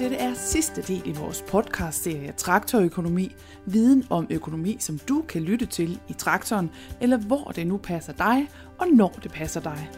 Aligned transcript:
Dette 0.00 0.16
er 0.16 0.34
sidste 0.34 0.82
del 0.82 1.02
i 1.04 1.12
vores 1.12 1.44
podcastserie 1.48 2.32
Traktorøkonomi. 2.36 3.34
Viden 3.66 4.04
om 4.10 4.26
økonomi, 4.30 4.76
som 4.78 4.98
du 4.98 5.24
kan 5.28 5.42
lytte 5.42 5.66
til 5.66 6.00
i 6.08 6.12
traktoren, 6.12 6.70
eller 7.00 7.16
hvor 7.16 7.52
det 7.56 7.66
nu 7.66 7.76
passer 7.76 8.12
dig, 8.12 8.48
og 8.78 8.86
når 8.88 9.18
det 9.22 9.30
passer 9.32 9.60
dig. 9.60 9.90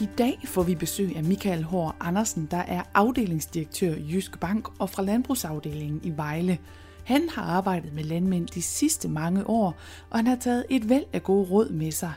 I 0.00 0.08
dag 0.18 0.38
får 0.44 0.62
vi 0.62 0.74
besøg 0.74 1.16
af 1.16 1.24
Michael 1.24 1.62
Hård 1.64 1.96
Andersen, 2.00 2.48
der 2.50 2.56
er 2.56 2.82
afdelingsdirektør 2.94 3.94
i 3.94 4.12
Jyske 4.12 4.38
Bank 4.38 4.68
og 4.80 4.90
fra 4.90 5.02
Landbrugsafdelingen 5.02 6.00
i 6.02 6.16
Vejle. 6.16 6.58
Han 7.04 7.28
har 7.28 7.42
arbejdet 7.42 7.94
med 7.94 8.04
landmænd 8.04 8.46
de 8.46 8.62
sidste 8.62 9.08
mange 9.08 9.46
år, 9.46 9.74
og 10.10 10.18
han 10.18 10.26
har 10.26 10.36
taget 10.36 10.64
et 10.70 10.88
væld 10.88 11.04
af 11.12 11.22
gode 11.22 11.50
råd 11.50 11.70
med 11.70 11.92
sig. 11.92 12.12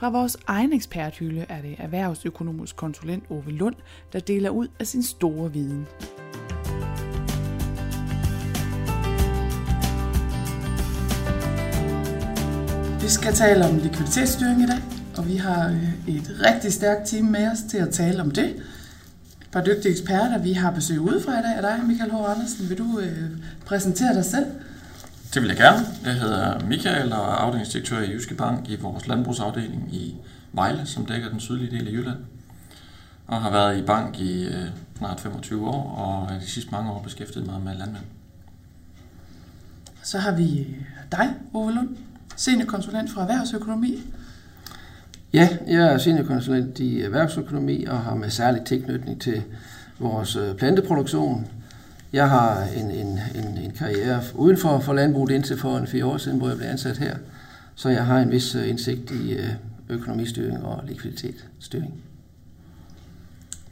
Fra 0.00 0.10
vores 0.10 0.36
egen 0.46 0.72
eksperthylde 0.72 1.46
er 1.48 1.62
det 1.62 1.74
erhvervsøkonomisk 1.78 2.76
konsulent 2.76 3.24
Ove 3.30 3.50
Lund, 3.50 3.74
der 4.12 4.20
deler 4.20 4.50
ud 4.50 4.68
af 4.78 4.86
sin 4.86 5.02
store 5.02 5.52
viden. 5.52 5.86
Vi 13.02 13.08
skal 13.08 13.34
tale 13.34 13.64
om 13.64 13.78
likviditetsstyring 13.78 14.62
i 14.62 14.66
dag, 14.66 14.78
og 15.16 15.28
vi 15.28 15.36
har 15.36 15.68
øh, 15.68 16.14
et 16.14 16.40
rigtig 16.46 16.72
stærkt 16.72 17.06
team 17.06 17.24
med 17.24 17.50
os 17.52 17.58
til 17.70 17.78
at 17.78 17.90
tale 17.90 18.22
om 18.22 18.30
det. 18.30 18.46
Et 19.40 19.48
par 19.52 19.64
dygtige 19.64 19.92
eksperter. 19.92 20.38
Vi 20.38 20.52
har 20.52 20.70
besøg 20.70 21.00
udefra 21.00 21.32
i 21.32 21.42
dag 21.42 21.56
af 21.56 21.62
dig, 21.62 21.86
Michael 21.86 22.10
H. 22.10 22.14
Andersen. 22.14 22.68
Vil 22.68 22.78
du 22.78 22.98
øh, 22.98 23.30
præsentere 23.66 24.14
dig 24.14 24.24
selv? 24.24 24.46
Det 25.34 25.42
vil 25.42 25.48
jeg 25.48 25.56
gerne. 25.56 25.86
Jeg 26.04 26.14
hedder 26.14 26.66
Michael 26.66 27.12
og 27.12 27.18
er 27.18 27.32
afdelingsdirektør 27.32 28.00
i 28.00 28.10
Jyske 28.12 28.34
Bank 28.34 28.68
i 28.68 28.76
vores 28.76 29.06
landbrugsafdeling 29.06 29.94
i 29.94 30.16
Vejle, 30.52 30.86
som 30.86 31.06
dækker 31.06 31.28
den 31.28 31.40
sydlige 31.40 31.70
del 31.70 31.88
af 31.88 31.92
Jylland. 31.92 32.18
Og 33.26 33.42
har 33.42 33.50
været 33.50 33.78
i 33.78 33.82
bank 33.82 34.18
i 34.18 34.44
øh, 34.44 34.64
snart 34.98 35.20
25 35.20 35.68
år, 35.68 35.90
og 35.90 36.40
de 36.40 36.46
sidste 36.46 36.70
mange 36.70 36.90
år 36.90 37.02
beskæftiget 37.02 37.46
mig 37.46 37.60
med 37.60 37.74
landmænd. 37.74 38.04
Så 40.02 40.18
har 40.18 40.32
vi 40.32 40.76
dig, 41.12 41.34
Ove 41.54 41.72
Lund, 41.72 41.88
seniorkonsulent 42.36 43.10
fra 43.10 43.22
Erhvervsøkonomi. 43.22 44.02
Ja, 45.32 45.48
jeg 45.66 45.92
er 45.94 45.98
seniorkonsulent 45.98 46.78
i 46.78 47.00
erhvervsøkonomi 47.00 47.84
og 47.84 48.00
har 48.00 48.14
med 48.14 48.30
særlig 48.30 48.64
tilknytning 48.64 49.20
til 49.20 49.42
vores 49.98 50.36
øh, 50.36 50.54
planteproduktion. 50.54 51.48
Jeg 52.12 52.30
har 52.30 52.62
en, 52.62 52.90
en, 52.90 53.20
en 53.34 53.58
karriere 53.80 54.22
uden 54.34 54.56
for, 54.56 54.80
for 54.80 54.92
landbruget 54.92 55.30
indtil 55.30 55.58
for 55.58 55.78
en 55.78 55.86
fire 55.86 56.06
år 56.06 56.16
siden, 56.16 56.38
hvor 56.38 56.48
jeg 56.48 56.56
blev 56.56 56.68
ansat 56.68 56.98
her. 56.98 57.16
Så 57.74 57.88
jeg 57.88 58.06
har 58.06 58.18
en 58.18 58.30
vis 58.30 58.54
øh, 58.54 58.68
indsigt 58.68 59.10
i 59.10 59.32
øh, 59.32 59.48
økonomistyring 59.88 60.64
og 60.64 60.84
likviditetsstyring. 60.88 61.94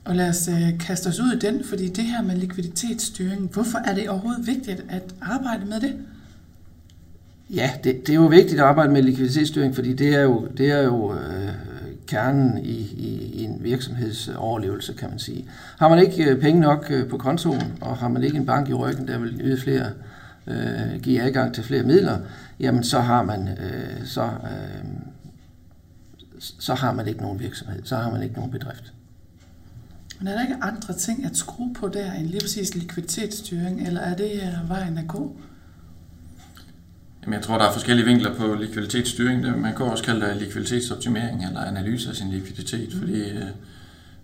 Og 0.04 0.16
lad 0.16 0.28
os 0.28 0.50
kaste 0.80 1.06
os 1.06 1.20
ud 1.20 1.32
i 1.32 1.38
den, 1.38 1.64
fordi 1.64 1.88
det 1.88 2.04
her 2.04 2.22
med 2.22 2.36
likviditetsstyring, 2.36 3.50
hvorfor 3.52 3.78
er 3.78 3.94
det 3.94 4.08
overhovedet 4.08 4.46
vigtigt 4.46 4.84
at 4.88 5.14
arbejde 5.20 5.66
med 5.66 5.80
det? 5.80 5.94
Ja, 7.50 7.70
det, 7.84 8.06
det 8.06 8.08
er 8.08 8.14
jo 8.14 8.26
vigtigt 8.26 8.60
at 8.60 8.66
arbejde 8.66 8.92
med 8.92 9.02
likviditetsstyring, 9.02 9.74
fordi 9.74 9.92
det 9.92 10.14
er 10.14 10.20
jo, 10.22 10.48
det 10.56 10.70
er 10.70 10.82
jo 10.82 11.14
øh, 11.14 11.48
kernen 12.08 12.58
i, 12.58 12.78
i, 12.78 13.32
i 13.32 13.44
en 13.44 13.64
virksomheds 13.64 14.28
overlevelse, 14.28 14.92
kan 14.92 15.10
man 15.10 15.18
sige. 15.18 15.48
Har 15.78 15.88
man 15.88 15.98
ikke 15.98 16.24
øh, 16.24 16.40
penge 16.40 16.60
nok 16.60 16.86
øh, 16.90 17.08
på 17.08 17.18
kontoen, 17.18 17.78
og 17.80 17.96
har 17.96 18.08
man 18.08 18.24
ikke 18.24 18.36
en 18.36 18.46
bank 18.46 18.68
i 18.68 18.72
ryggen, 18.72 19.08
der 19.08 19.18
vil 19.18 19.40
yde 19.40 19.60
flere, 19.60 19.92
øh, 20.46 21.00
give 21.02 21.22
adgang 21.22 21.54
til 21.54 21.64
flere 21.64 21.82
midler, 21.82 22.18
jamen 22.60 22.84
så 22.84 23.00
har 23.00 23.22
man 23.22 23.48
øh, 23.48 24.06
så, 24.06 24.22
øh, 24.22 24.84
så 26.38 26.74
har 26.74 26.92
man 26.92 27.08
ikke 27.08 27.22
nogen 27.22 27.40
virksomhed, 27.40 27.82
så 27.84 27.96
har 27.96 28.10
man 28.10 28.22
ikke 28.22 28.34
nogen 28.34 28.50
bedrift. 28.50 28.92
Men 30.18 30.28
er 30.28 30.32
der 30.32 30.42
ikke 30.42 30.56
andre 30.62 30.94
ting 30.94 31.24
at 31.24 31.36
skrue 31.36 31.74
på 31.74 31.88
der 31.88 32.12
end 32.12 32.26
lige 32.26 32.40
præcis 32.40 32.74
likviditetsstyring, 32.74 33.86
eller 33.86 34.00
er 34.00 34.16
det 34.16 34.32
øh, 34.32 34.68
vejen 34.68 34.98
at 34.98 35.08
gå? 35.08 35.36
Jamen, 37.22 37.34
jeg 37.34 37.42
tror, 37.42 37.58
der 37.58 37.64
er 37.64 37.72
forskellige 37.72 38.06
vinkler 38.06 38.34
på 38.34 38.54
likviditetsstyring. 38.54 39.60
Man 39.60 39.76
kan 39.76 39.86
også 39.86 40.04
kalde 40.04 40.26
det 40.26 40.36
likviditetsoptimering 40.36 41.44
eller 41.44 41.60
analyse 41.60 42.10
af 42.10 42.16
sin 42.16 42.30
likviditet, 42.30 42.94
mm. 42.94 42.98
fordi 43.00 43.30
øh, 43.30 43.44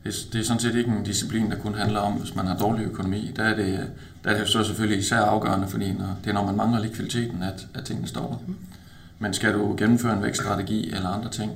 det, 0.05 0.29
det 0.33 0.41
er 0.41 0.45
sådan 0.45 0.61
set 0.61 0.75
ikke 0.75 0.91
en 0.91 1.05
disciplin, 1.05 1.51
der 1.51 1.57
kun 1.59 1.75
handler 1.75 2.01
om, 2.01 2.13
hvis 2.13 2.35
man 2.35 2.47
har 2.47 2.57
dårlig 2.57 2.85
økonomi. 2.85 3.33
Der 3.37 3.43
er 3.43 3.57
det, 3.57 3.91
der 4.25 4.31
er 4.31 4.39
det 4.39 4.49
så 4.49 4.65
selvfølgelig 4.65 4.99
især 4.99 5.21
afgørende, 5.21 5.69
fordi 5.69 5.93
når, 5.93 6.19
det 6.25 6.31
er, 6.31 6.35
når 6.35 6.47
man 6.47 6.57
mangler 6.57 6.81
likviditeten, 6.81 7.43
at, 7.43 7.67
at 7.75 7.85
tingene 7.85 8.09
står. 8.09 8.43
Mm. 8.47 8.57
Men 9.19 9.35
skal 9.35 9.55
du 9.55 9.75
gennemføre 9.79 10.17
en 10.17 10.23
vækststrategi 10.23 10.91
eller 10.91 11.09
andre 11.09 11.31
ting, 11.31 11.53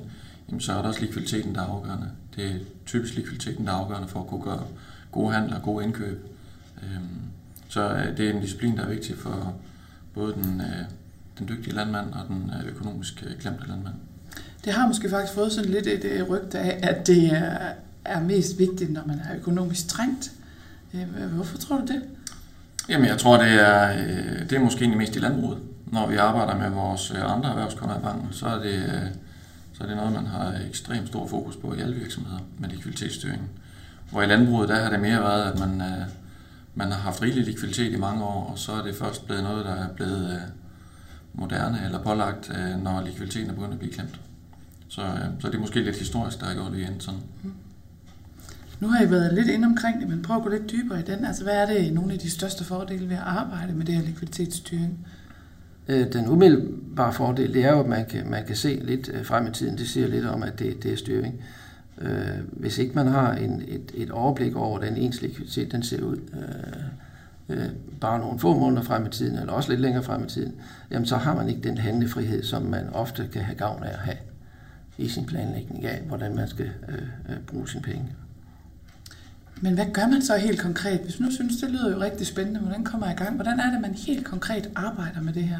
jamen, 0.47 0.61
så 0.61 0.71
er 0.71 0.77
det 0.77 0.85
også 0.85 1.01
likviditeten, 1.01 1.55
der 1.55 1.61
er 1.61 1.65
afgørende. 1.65 2.07
Det 2.35 2.45
er 2.45 2.55
typisk 2.85 3.15
likviditeten, 3.15 3.65
der 3.65 3.71
er 3.71 3.75
afgørende 3.75 4.07
for 4.07 4.19
at 4.19 4.27
kunne 4.27 4.43
gøre 4.43 4.63
gode 5.11 5.33
handler 5.33 5.55
og 5.55 5.61
gode 5.61 5.85
indkøb. 5.85 6.25
Øhm, 6.83 7.19
så 7.69 7.89
øh, 7.89 8.17
det 8.17 8.29
er 8.29 8.33
en 8.33 8.41
disciplin, 8.41 8.77
der 8.77 8.83
er 8.83 8.89
vigtig 8.89 9.15
for 9.17 9.53
både 10.13 10.33
den 10.33 10.61
øh, 10.61 10.85
den 11.39 11.47
dygtige 11.47 11.75
landmand 11.75 12.13
og 12.13 12.27
den 12.27 12.51
øh, 12.59 12.69
økonomisk 12.69 13.23
øh, 13.27 13.39
glemte 13.41 13.67
landmand. 13.67 13.95
Det 14.65 14.73
har 14.73 14.87
måske 14.87 15.09
faktisk 15.09 15.33
fået 15.33 15.51
sådan 15.51 15.71
lidt 15.71 15.87
et 15.87 16.05
øh, 16.05 16.29
rygte 16.29 16.59
af, 16.59 16.79
at 16.83 17.07
det 17.07 17.31
er, 18.05 18.21
mest 18.21 18.59
vigtigt, 18.59 18.93
når 18.93 19.01
man 19.05 19.21
er 19.29 19.35
økonomisk 19.35 19.87
trængt. 19.87 20.31
Hvorfor 21.33 21.57
tror 21.57 21.77
du 21.77 21.85
det? 21.85 22.01
Jamen, 22.89 23.07
jeg 23.07 23.17
tror, 23.17 23.37
det 23.37 23.51
er, 23.51 23.93
det 24.49 24.51
er 24.51 24.59
måske 24.59 24.81
egentlig 24.81 24.97
mest 24.97 25.15
i 25.15 25.19
landbruget. 25.19 25.57
Når 25.91 26.07
vi 26.07 26.15
arbejder 26.15 26.57
med 26.57 26.69
vores 26.69 27.11
andre 27.11 27.49
erhvervskunder 27.49 27.99
i 27.99 28.01
banken, 28.01 28.27
så 28.31 28.45
er 28.45 28.63
det, 28.63 29.11
så 29.73 29.83
er 29.83 29.87
det 29.87 29.95
noget, 29.95 30.13
man 30.13 30.25
har 30.25 30.53
ekstremt 30.69 31.07
stor 31.07 31.27
fokus 31.27 31.55
på 31.55 31.73
i 31.73 31.81
alle 31.81 31.95
virksomheder 31.95 32.39
med 32.57 32.69
likviditetsstyring. 32.69 33.49
Hvor 34.11 34.21
i 34.21 34.25
landbruget, 34.25 34.69
der 34.69 34.75
har 34.75 34.89
det 34.89 34.99
mere 34.99 35.19
været, 35.19 35.51
at 35.51 35.59
man, 35.59 35.81
man 36.75 36.91
har 36.91 36.99
haft 36.99 37.21
rigelig 37.21 37.45
likviditet 37.45 37.93
i 37.93 37.97
mange 37.97 38.23
år, 38.23 38.49
og 38.51 38.59
så 38.59 38.71
er 38.71 38.83
det 38.83 38.95
først 38.95 39.25
blevet 39.25 39.43
noget, 39.43 39.65
der 39.65 39.75
er 39.75 39.87
blevet 39.87 40.41
moderne 41.33 41.85
eller 41.85 42.03
pålagt, 42.03 42.51
øh, 42.57 42.83
når 42.83 43.01
likviditeten 43.05 43.49
er 43.49 43.53
begyndt 43.53 43.73
at 43.73 43.79
blive 43.79 43.93
klemt. 43.93 44.21
Så, 44.87 45.01
øh, 45.01 45.25
så 45.39 45.47
det 45.47 45.55
er 45.55 45.59
måske 45.59 45.81
lidt 45.81 45.97
historisk, 45.97 46.39
der 46.39 46.45
har 46.45 46.53
gjort 46.53 46.71
det 46.71 46.79
igen 46.79 46.99
sådan. 46.99 47.19
Mm. 47.43 47.53
Nu 48.79 48.87
har 48.87 49.03
I 49.03 49.11
været 49.11 49.33
lidt 49.33 49.47
inde 49.47 49.65
omkring 49.65 49.99
det, 49.99 50.09
men 50.09 50.21
prøv 50.21 50.37
at 50.37 50.43
gå 50.43 50.49
lidt 50.49 50.71
dybere 50.71 50.99
i 50.99 51.03
den. 51.03 51.25
Altså, 51.25 51.43
hvad 51.43 51.53
er 51.53 51.65
det 51.65 51.93
nogle 51.93 52.13
af 52.13 52.19
de 52.19 52.29
største 52.29 52.63
fordele 52.63 53.09
ved 53.09 53.15
at 53.15 53.23
arbejde 53.25 53.73
med 53.73 53.85
det 53.85 53.95
her 53.95 54.01
likviditetsstyring? 54.01 55.07
Øh, 55.87 56.13
den 56.13 56.27
umiddelbare 56.27 57.13
fordel, 57.13 57.53
det 57.53 57.65
er 57.65 57.71
jo, 57.71 57.79
at 57.79 57.87
man 57.87 58.05
kan, 58.05 58.29
man 58.29 58.45
kan 58.45 58.55
se 58.55 58.79
lidt 58.83 59.09
frem 59.23 59.47
i 59.47 59.51
tiden. 59.51 59.77
Det 59.77 59.89
siger 59.89 60.07
lidt 60.07 60.25
om, 60.25 60.43
at 60.43 60.59
det, 60.59 60.83
det 60.83 60.93
er 60.93 60.97
styring. 60.97 61.41
Hvis 62.51 62.77
ikke 62.77 62.95
man 62.95 63.07
har 63.07 63.33
en, 63.33 63.63
et, 63.67 63.91
et 63.93 64.11
overblik 64.11 64.55
over, 64.55 64.69
hvordan 64.69 64.97
ens 64.97 65.21
likviditet 65.21 65.71
den 65.71 65.83
ser 65.83 66.03
ud, 66.03 66.15
øh, 66.15 66.83
bare 68.01 68.19
nogle 68.19 68.39
få 68.39 68.59
måneder 68.59 68.83
frem 68.83 69.05
i 69.05 69.09
tiden, 69.09 69.39
eller 69.39 69.53
også 69.53 69.69
lidt 69.69 69.81
længere 69.81 70.03
frem 70.03 70.25
i 70.25 70.27
tiden, 70.27 70.55
jamen 70.91 71.05
så 71.05 71.17
har 71.17 71.35
man 71.35 71.49
ikke 71.49 71.61
den 71.61 71.77
handlefrihed, 71.77 72.43
som 72.43 72.61
man 72.61 72.89
ofte 72.93 73.29
kan 73.33 73.41
have 73.41 73.55
gavn 73.55 73.83
af 73.83 73.89
at 73.89 73.99
have 73.99 74.17
i 74.97 75.07
sin 75.07 75.25
planlægning 75.25 75.85
af, 75.85 76.01
hvordan 76.07 76.35
man 76.35 76.47
skal 76.47 76.71
øh, 76.89 76.95
øh, 77.29 77.37
bruge 77.47 77.69
sine 77.69 77.83
penge. 77.83 78.05
Men 79.61 79.73
hvad 79.73 79.85
gør 79.93 80.07
man 80.07 80.21
så 80.21 80.37
helt 80.37 80.61
konkret? 80.61 80.99
Hvis 80.99 81.19
nu 81.19 81.31
synes, 81.31 81.57
det 81.57 81.69
lyder 81.69 81.91
jo 81.91 82.01
rigtig 82.01 82.27
spændende, 82.27 82.59
hvordan 82.59 82.83
kommer 82.83 83.07
jeg 83.07 83.15
i 83.15 83.23
gang? 83.23 83.35
Hvordan 83.35 83.59
er 83.59 83.71
det, 83.71 83.81
man 83.81 83.93
helt 83.93 84.25
konkret 84.25 84.69
arbejder 84.75 85.21
med 85.21 85.33
det 85.33 85.43
her? 85.43 85.59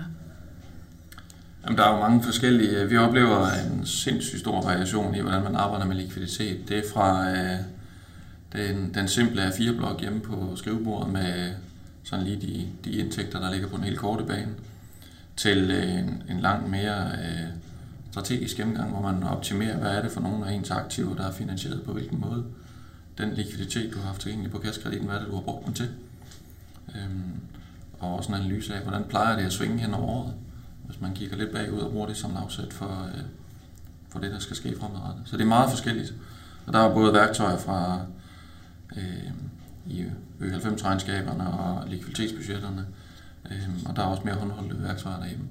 Jamen, 1.63 1.77
der 1.77 1.83
er 1.83 1.93
jo 1.93 1.99
mange 1.99 2.23
forskellige. 2.23 2.89
Vi 2.89 2.97
oplever 2.97 3.47
en 3.47 3.85
sindssygt 3.85 4.39
stor 4.39 4.61
variation 4.61 5.15
i, 5.15 5.19
hvordan 5.19 5.43
man 5.43 5.55
arbejder 5.55 5.85
med 5.85 5.95
likviditet. 5.95 6.69
Det 6.69 6.77
er 6.77 6.83
fra 6.93 7.31
øh, 7.31 7.59
den, 8.53 8.93
den 8.93 9.07
simple 9.07 9.47
A4-blok 9.47 10.01
hjemme 10.01 10.19
på 10.19 10.53
skrivebordet 10.55 11.13
med 11.13 11.51
sådan 12.09 12.25
lige 12.25 12.41
de, 12.41 12.67
de 12.85 12.97
indtægter, 12.97 13.39
der 13.39 13.51
ligger 13.51 13.67
på 13.67 13.75
den 13.75 13.83
helt 13.83 13.99
korte 13.99 14.23
bane, 14.23 14.51
til 15.35 15.71
øh, 15.71 15.99
en, 15.99 16.23
en 16.29 16.39
langt 16.39 16.69
mere 16.69 17.11
øh, 17.11 17.47
strategisk 18.11 18.57
gennemgang, 18.57 18.91
hvor 18.91 19.11
man 19.11 19.23
optimerer, 19.23 19.77
hvad 19.77 19.91
er 19.91 20.01
det 20.01 20.11
for 20.11 20.21
nogle 20.21 20.47
af 20.47 20.53
ens 20.53 20.71
aktiver, 20.71 21.15
der 21.15 21.27
er 21.27 21.31
finansieret 21.31 21.83
på 21.83 21.93
hvilken 21.93 22.21
måde. 22.21 22.45
Den 23.17 23.33
likviditet, 23.33 23.93
du 23.93 23.99
har 23.99 24.07
haft 24.07 24.21
tilgængelig 24.21 24.51
på 24.51 24.57
kassekreditten, 24.57 25.07
hvad 25.07 25.17
er 25.17 25.19
det, 25.19 25.29
du 25.29 25.35
har 25.35 25.41
brugt 25.41 25.65
den 25.65 25.73
til? 25.73 25.89
Øhm, 26.95 27.33
og 27.99 28.15
også 28.15 28.29
en 28.29 28.39
analyse 28.39 28.75
af, 28.75 28.81
hvordan 28.81 29.03
plejer 29.03 29.37
det 29.37 29.45
at 29.45 29.53
svinge 29.53 29.79
hen 29.79 29.93
over 29.93 30.07
året, 30.07 30.33
hvis 30.85 31.01
man 31.01 31.13
kigger 31.13 31.37
lidt 31.37 31.51
bagud 31.51 31.79
og 31.79 31.91
bruger 31.91 32.07
det 32.07 32.17
som 32.17 32.37
afsæt 32.37 32.73
for, 32.73 33.09
øh, 33.15 33.21
for 34.09 34.19
det, 34.19 34.31
der 34.31 34.39
skal 34.39 34.55
ske 34.55 34.75
fremadrettet. 34.79 35.23
Så 35.25 35.37
det 35.37 35.43
er 35.43 35.47
meget 35.47 35.69
forskelligt. 35.69 36.13
Og 36.65 36.73
der 36.73 36.79
er 36.79 36.93
både 36.93 37.13
værktøjer 37.13 37.57
fra 37.57 38.01
øh, 38.97 39.31
i 39.85 40.05
Ø90-regnskaberne 40.39 41.47
og 41.47 41.87
likviditetsbudgetterne. 41.87 42.85
Øhm, 43.51 43.85
og 43.85 43.95
der 43.95 44.01
er 44.01 44.05
også 44.05 44.21
mere 44.25 44.35
håndholdte 44.35 44.83
værktøjer 44.83 45.19
derhjemme. 45.19 45.45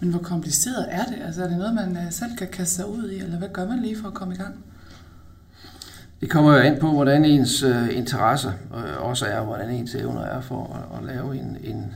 Men 0.00 0.10
hvor 0.10 0.18
kompliceret 0.20 0.86
er 0.90 1.04
det? 1.04 1.18
Altså 1.24 1.44
er 1.44 1.48
det 1.48 1.58
noget, 1.58 1.74
man 1.74 1.96
øh, 1.96 2.12
selv 2.12 2.36
kan 2.36 2.48
kaste 2.48 2.74
sig 2.74 2.88
ud 2.88 3.10
i, 3.10 3.18
eller 3.18 3.38
hvad 3.38 3.48
gør 3.48 3.66
man 3.66 3.78
lige 3.78 3.98
for 3.98 4.08
at 4.08 4.14
komme 4.14 4.34
i 4.34 4.36
gang? 4.36 4.64
Det 6.20 6.30
kommer 6.30 6.52
jo 6.52 6.62
ind 6.62 6.80
på, 6.80 6.90
hvordan 6.90 7.24
ens 7.24 7.62
øh, 7.62 7.96
interesser 7.96 8.52
øh, 8.74 9.02
også 9.02 9.26
er, 9.26 9.40
hvordan 9.40 9.70
ens 9.70 9.94
evner 9.94 10.20
er 10.20 10.40
for 10.40 10.88
at, 10.92 10.98
at 10.98 11.14
lave 11.14 11.36
en, 11.36 11.56
en, 11.64 11.94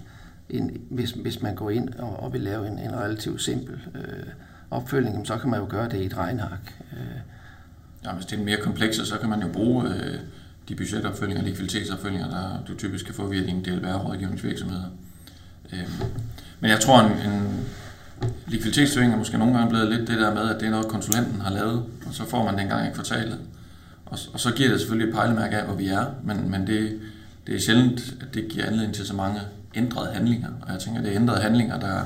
en 0.50 0.80
hvis, 0.90 1.10
hvis 1.10 1.42
man 1.42 1.54
går 1.54 1.70
ind 1.70 1.88
og, 1.88 2.22
og 2.22 2.32
vil 2.32 2.40
lave 2.40 2.66
en, 2.66 2.78
en 2.78 2.92
relativt 2.92 3.42
simpel 3.42 3.80
øh, 3.94 4.26
opfølgning, 4.70 5.26
så 5.26 5.38
kan 5.38 5.50
man 5.50 5.60
jo 5.60 5.66
gøre 5.68 5.88
det 5.88 6.00
i 6.00 6.06
et 6.06 6.16
regnark. 6.16 6.82
Øh. 6.92 7.20
Ja, 8.04 8.12
hvis 8.12 8.26
det 8.26 8.40
er 8.40 8.44
mere 8.44 8.60
komplekse, 8.62 9.06
så 9.06 9.18
kan 9.18 9.30
man 9.30 9.42
jo 9.42 9.48
bruge 9.48 9.88
øh, 9.88 10.20
de 10.68 10.74
budgetopfølgninger 10.74 11.42
og 11.42 11.48
likviditetsopfølgninger, 11.48 12.30
der 12.30 12.64
du 12.68 12.74
typisk 12.74 13.04
kan 13.04 13.14
få 13.14 13.26
via 13.26 13.46
dine 13.46 13.62
DLR-rådgivningsvirksomheder. 13.62 14.84
Øhm, 15.72 16.10
men 16.60 16.70
jeg 16.70 16.80
tror, 16.80 17.00
en, 17.00 17.32
en 17.32 17.66
likviditetsstyring 18.46 19.12
er 19.12 19.16
måske 19.16 19.38
nogle 19.38 19.54
gange 19.54 19.70
blevet 19.70 19.88
lidt 19.88 20.08
det 20.08 20.18
der 20.18 20.34
med, 20.34 20.50
at 20.50 20.60
det 20.60 20.66
er 20.66 20.70
noget, 20.70 20.88
konsulenten 20.88 21.40
har 21.40 21.50
lavet, 21.50 21.84
og 22.06 22.14
så 22.14 22.24
får 22.24 22.44
man 22.44 22.54
det 22.54 22.62
en 22.62 22.68
gang 22.68 22.88
i 22.88 22.94
kvartalet. 22.94 23.38
Og, 24.06 24.18
og 24.32 24.40
så 24.40 24.52
giver 24.52 24.68
det 24.68 24.80
selvfølgelig 24.80 25.08
et 25.08 25.14
pejlemærke 25.14 25.56
af, 25.56 25.66
hvor 25.66 25.74
vi 25.74 25.88
er, 25.88 26.04
men, 26.24 26.50
men 26.50 26.66
det, 26.66 27.00
det 27.46 27.54
er 27.54 27.60
sjældent, 27.60 28.14
at 28.20 28.34
det 28.34 28.48
giver 28.48 28.66
anledning 28.66 28.94
til 28.94 29.06
så 29.06 29.14
mange 29.14 29.40
ændrede 29.74 30.12
handlinger. 30.12 30.48
Og 30.62 30.72
jeg 30.72 30.80
tænker, 30.80 31.00
det 31.02 31.12
er 31.12 31.20
ændrede 31.20 31.40
handlinger, 31.40 31.80
der, 31.80 32.00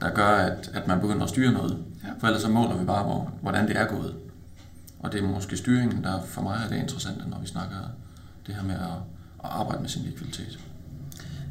der 0.00 0.10
gør, 0.10 0.28
at, 0.28 0.70
at 0.74 0.88
man 0.88 1.00
begynder 1.00 1.22
at 1.22 1.28
styre 1.28 1.52
noget. 1.52 1.76
Ja. 2.04 2.08
For 2.18 2.26
ellers 2.26 2.42
så 2.42 2.48
måler 2.48 2.76
vi 2.76 2.84
bare, 2.84 3.04
hvor, 3.04 3.32
hvordan 3.42 3.68
det 3.68 3.76
er 3.76 3.86
gået. 3.86 4.14
Og 5.06 5.12
det 5.12 5.22
er 5.22 5.28
måske 5.28 5.56
styringen, 5.56 6.04
der 6.04 6.22
for 6.26 6.42
mig 6.42 6.60
er 6.64 6.68
det 6.68 6.76
interessante, 6.76 7.30
når 7.30 7.40
vi 7.40 7.46
snakker 7.46 7.76
det 8.46 8.54
her 8.54 8.62
med 8.62 8.74
at, 8.74 8.98
at 9.44 9.50
arbejde 9.50 9.80
med 9.80 9.88
sin 9.88 10.02
likviditet. 10.02 10.58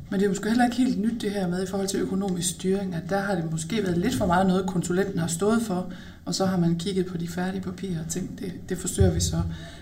Men 0.09 0.19
det 0.19 0.25
er 0.25 0.29
måske 0.29 0.47
heller 0.47 0.65
ikke 0.65 0.77
helt 0.77 0.99
nyt 0.99 1.21
det 1.21 1.31
her 1.31 1.47
med 1.47 1.63
i 1.63 1.67
forhold 1.67 1.87
til 1.87 1.99
økonomisk 1.99 2.49
styring, 2.49 2.95
at 2.95 3.09
der 3.09 3.21
har 3.21 3.35
det 3.35 3.51
måske 3.51 3.83
været 3.83 3.97
lidt 3.97 4.15
for 4.15 4.25
meget 4.25 4.47
noget, 4.47 4.65
konsulenten 4.67 5.19
har 5.19 5.27
stået 5.27 5.61
for, 5.61 5.91
og 6.25 6.35
så 6.35 6.45
har 6.45 6.57
man 6.57 6.75
kigget 6.79 7.05
på 7.05 7.17
de 7.17 7.27
færdige 7.27 7.61
papirer 7.61 7.99
og 7.99 8.09
tænkt, 8.09 8.39
det, 8.39 8.53
det 8.69 8.77
forstyrrer 8.77 9.13
vi 9.13 9.19
så. 9.19 9.41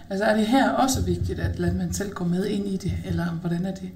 Altså 0.09 0.25
er 0.25 0.37
det 0.37 0.47
her 0.47 0.69
også 0.69 1.01
vigtigt, 1.01 1.39
at 1.39 1.59
landmanden 1.59 1.93
selv 1.93 2.13
går 2.13 2.25
med 2.25 2.45
ind 2.45 2.67
i 2.67 2.77
det, 2.77 2.93
eller 3.05 3.25
hvordan 3.25 3.65
er 3.65 3.73
det? 3.73 3.89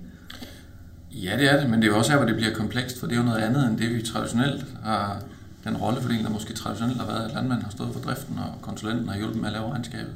Ja, 1.12 1.38
det 1.38 1.54
er 1.54 1.62
det, 1.62 1.70
men 1.70 1.82
det 1.82 1.88
er 1.88 1.92
jo 1.92 1.98
også 1.98 2.12
her, 2.12 2.18
hvor 2.18 2.28
det 2.28 2.36
bliver 2.36 2.54
komplekst, 2.54 3.00
for 3.00 3.08
det 3.08 3.14
er 3.14 3.20
jo 3.20 3.26
noget 3.26 3.42
andet 3.42 3.68
end 3.68 3.78
det, 3.78 3.96
vi 3.96 4.02
traditionelt 4.02 4.66
har, 4.84 5.24
den 5.68 5.78
rollefordeling, 5.78 6.26
der 6.26 6.32
måske 6.32 6.54
traditionelt 6.54 6.98
har 6.98 7.06
været, 7.06 7.26
at 7.26 7.34
landmanden 7.34 7.64
har 7.64 7.72
stået 7.72 7.94
for 7.94 8.00
driften, 8.00 8.38
og 8.38 8.62
konsulenten 8.62 9.08
har 9.08 9.18
hjulpet 9.18 9.42
med 9.42 9.48
at 9.48 9.54
lave 9.54 9.72
regnskabet. 9.72 10.14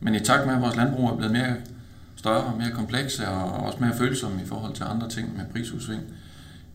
Men 0.00 0.14
i 0.14 0.20
takt 0.20 0.46
med, 0.46 0.54
at 0.54 0.60
vores 0.60 0.76
landbrug 0.76 1.10
er 1.10 1.16
blevet 1.16 1.32
mere 1.32 1.56
større 2.16 2.44
og 2.44 2.58
mere 2.58 2.70
komplekse 2.70 3.28
og 3.28 3.52
også 3.52 3.78
mere 3.80 3.96
følsomme 3.96 4.42
i 4.42 4.46
forhold 4.46 4.74
til 4.74 4.84
andre 4.84 5.08
ting 5.08 5.36
med 5.36 5.44
prisudsving, 5.52 6.02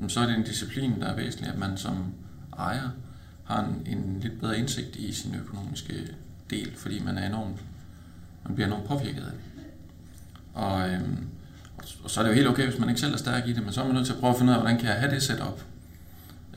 så 0.08 0.20
er 0.20 0.26
det 0.26 0.36
en 0.36 0.44
disciplin, 0.44 1.02
der 1.02 1.08
er 1.08 1.16
væsentlig, 1.16 1.50
at 1.50 1.58
man 1.58 1.78
som 1.78 2.14
ejer 2.58 2.90
har 3.44 3.64
en, 3.64 3.98
en 3.98 4.20
lidt 4.22 4.40
bedre 4.40 4.58
indsigt 4.58 4.96
i 4.96 5.12
sin 5.12 5.36
økonomiske 5.36 5.94
del, 6.50 6.72
fordi 6.76 7.00
man 7.00 7.18
er 7.18 7.28
enormt, 7.28 7.58
man 8.46 8.56
bliver 8.56 8.68
enormt 8.68 8.86
påvirket 8.86 9.22
af 9.22 9.32
det. 9.32 9.40
Og, 10.54 10.90
øhm, 10.90 11.28
og 12.04 12.10
så 12.10 12.20
er 12.20 12.24
det 12.24 12.30
jo 12.32 12.36
helt 12.36 12.48
okay, 12.48 12.68
hvis 12.68 12.80
man 12.80 12.90
ikke 12.90 13.02
selv 13.02 13.14
er 13.14 13.18
stærk 13.18 13.48
i 13.48 13.54
det, 13.54 13.64
men 13.64 13.74
så 13.74 13.82
er 13.82 13.86
man 13.86 13.96
nødt 13.96 14.06
til 14.06 14.14
at 14.14 14.20
prøve 14.20 14.32
at 14.32 14.38
finde 14.38 14.52
ud 14.52 14.56
af, 14.56 14.62
hvordan 14.62 14.80
kan 14.80 14.88
jeg 14.90 14.96
have 14.96 15.12
det 15.12 15.24
set 15.24 15.40
op 15.40 15.66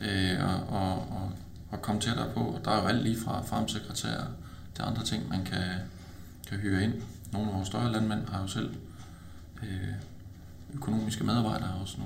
øh, 0.01 0.45
og, 0.45 0.81
og, 0.81 0.93
og, 0.93 1.33
og 1.71 1.83
komme 1.83 2.01
tættere 2.01 2.29
på. 2.35 2.41
Og 2.41 2.61
der 2.65 2.71
er 2.71 2.83
jo 2.83 2.89
alt 2.89 3.03
lige 3.03 3.21
fra 3.25 3.43
farmsekretær 3.43 4.19
til 4.75 4.83
andre 4.83 5.05
ting, 5.05 5.29
man 5.29 5.45
kan, 5.45 5.65
kan 6.49 6.59
hyre 6.59 6.83
ind. 6.83 6.93
Nogle 7.33 7.49
af 7.49 7.55
vores 7.55 7.69
større 7.69 7.93
landmænd 7.93 8.21
har 8.29 8.43
jo 8.43 8.47
selv 8.47 8.71
øh, 9.63 9.95
økonomiske 10.75 11.25
medarbejdere 11.25 11.71
også 11.83 11.97
nu. 11.99 12.05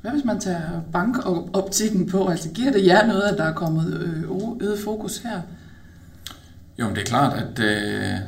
Hvad 0.00 0.10
hvis 0.10 0.24
man 0.24 0.40
tager 0.40 0.80
bankoptikken 0.92 2.08
på? 2.10 2.28
Altså 2.28 2.50
giver 2.50 2.72
det 2.72 2.86
jer 2.86 3.06
noget, 3.06 3.22
at 3.22 3.38
der 3.38 3.44
er 3.44 3.54
kommet 3.54 3.94
øh, 3.94 4.22
øget 4.60 4.78
fokus 4.84 5.18
her? 5.18 5.40
Jo, 6.78 6.86
men 6.86 6.96
det 6.96 7.02
er 7.02 7.06
klart, 7.06 7.32
at 7.32 7.58
øh, 7.58 8.18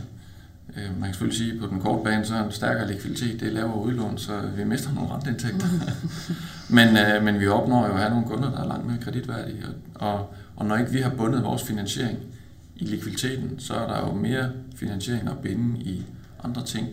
man 0.77 1.03
kan 1.03 1.13
selvfølgelig 1.15 1.39
sige, 1.39 1.53
at 1.53 1.61
på 1.61 1.67
den 1.67 1.81
korte 1.81 2.05
bane, 2.05 2.25
så 2.25 2.35
er 2.35 2.45
en 2.45 2.53
stærkere 2.53 2.93
likviditet, 2.93 3.41
det 3.41 3.49
er 3.49 3.53
lavere 3.53 3.79
udlån, 3.79 4.19
så 4.19 4.41
vi 4.57 4.65
mister 4.65 4.93
nogle 4.93 5.11
renteindtægter. 5.11 5.67
men, 6.77 6.97
øh, 6.97 7.25
men 7.25 7.41
vi 7.41 7.47
opnår 7.47 7.87
jo 7.87 7.93
at 7.93 7.99
have 7.99 8.11
nogle 8.11 8.27
kunder, 8.27 8.51
der 8.51 8.63
er 8.63 8.69
langt 8.69 8.87
mere 8.87 8.99
kreditværdige, 8.99 9.63
og, 9.95 10.11
og, 10.11 10.35
og 10.57 10.67
når 10.67 10.77
ikke 10.77 10.93
vi 10.93 11.01
har 11.01 11.11
bundet 11.11 11.45
vores 11.45 11.63
finansiering 11.63 12.19
i 12.77 12.85
likviditeten, 12.85 13.61
så 13.61 13.75
er 13.75 13.87
der 13.87 14.09
jo 14.09 14.15
mere 14.15 14.51
finansiering 14.77 15.29
at 15.29 15.39
binde 15.39 15.81
i 15.81 16.05
andre 16.45 16.65
ting, 16.65 16.89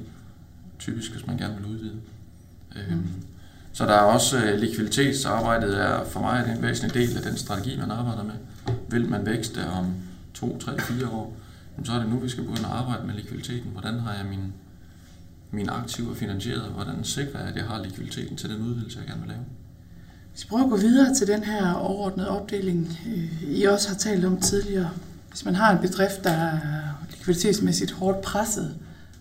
typisk 0.80 1.12
hvis 1.12 1.28
man 1.28 1.38
gerne 1.38 1.56
vil 1.58 1.66
udvide. 1.66 1.96
Øhm, 2.76 2.98
mm. 2.98 3.08
Så 3.74 3.86
der 3.86 3.94
er 3.94 4.02
også 4.02 4.46
øh, 4.46 4.60
likviditetsarbejdet 4.60 5.82
er 5.82 6.04
for 6.06 6.20
mig 6.20 6.44
er 6.48 6.56
en 6.56 6.62
væsentlig 6.62 6.94
del 6.94 7.18
af 7.18 7.24
den 7.24 7.38
strategi, 7.38 7.78
man 7.78 7.92
arbejder 7.92 8.24
med. 8.24 8.34
Vil 8.90 9.10
man 9.10 9.26
vækste 9.26 9.60
om 9.68 9.94
to, 10.34 10.58
tre, 10.58 10.80
fire 10.80 11.08
år, 11.08 11.38
så 11.84 11.92
er 11.92 12.00
det 12.00 12.10
nu, 12.10 12.20
vi 12.20 12.30
skal 12.30 12.44
begynde 12.44 12.68
at 12.68 12.74
arbejde 12.74 13.08
med 13.08 13.16
likviditeten. 13.16 13.72
Hvordan 13.72 14.00
har 14.00 14.14
jeg 14.14 14.26
min, 14.26 14.54
mine 15.52 15.72
aktiver 15.72 16.16
finansieret, 16.16 16.62
og 16.62 16.72
hvordan 16.72 17.04
sikrer 17.04 17.40
jeg, 17.40 17.50
at 17.50 17.56
jeg 17.56 17.64
har 17.64 17.84
likviditeten 17.84 18.38
til 18.38 18.50
den 18.50 18.62
udvidelse, 18.62 19.00
jeg 19.00 19.08
gerne 19.08 19.22
vil 19.22 19.30
lave? 19.30 19.42
Hvis 20.32 20.44
vi 20.44 20.48
prøver 20.50 20.64
at 20.64 20.70
gå 20.70 20.78
videre 20.78 21.16
til 21.16 21.28
den 21.28 21.44
her 21.44 21.74
overordnede 21.74 22.30
opdeling, 22.30 23.00
øh, 23.08 23.44
I 23.44 23.64
også 23.64 23.90
har 23.90 23.96
talt 23.96 24.26
om 24.26 24.42
tidligere. 24.42 24.90
Hvis 25.30 25.46
man 25.46 25.56
har 25.56 25.72
en 25.72 25.82
bedrift, 25.82 26.24
der 26.24 26.32
er 26.32 26.60
likviditetsmæssigt 27.12 27.92
hårdt 27.92 28.22
presset, 28.22 28.76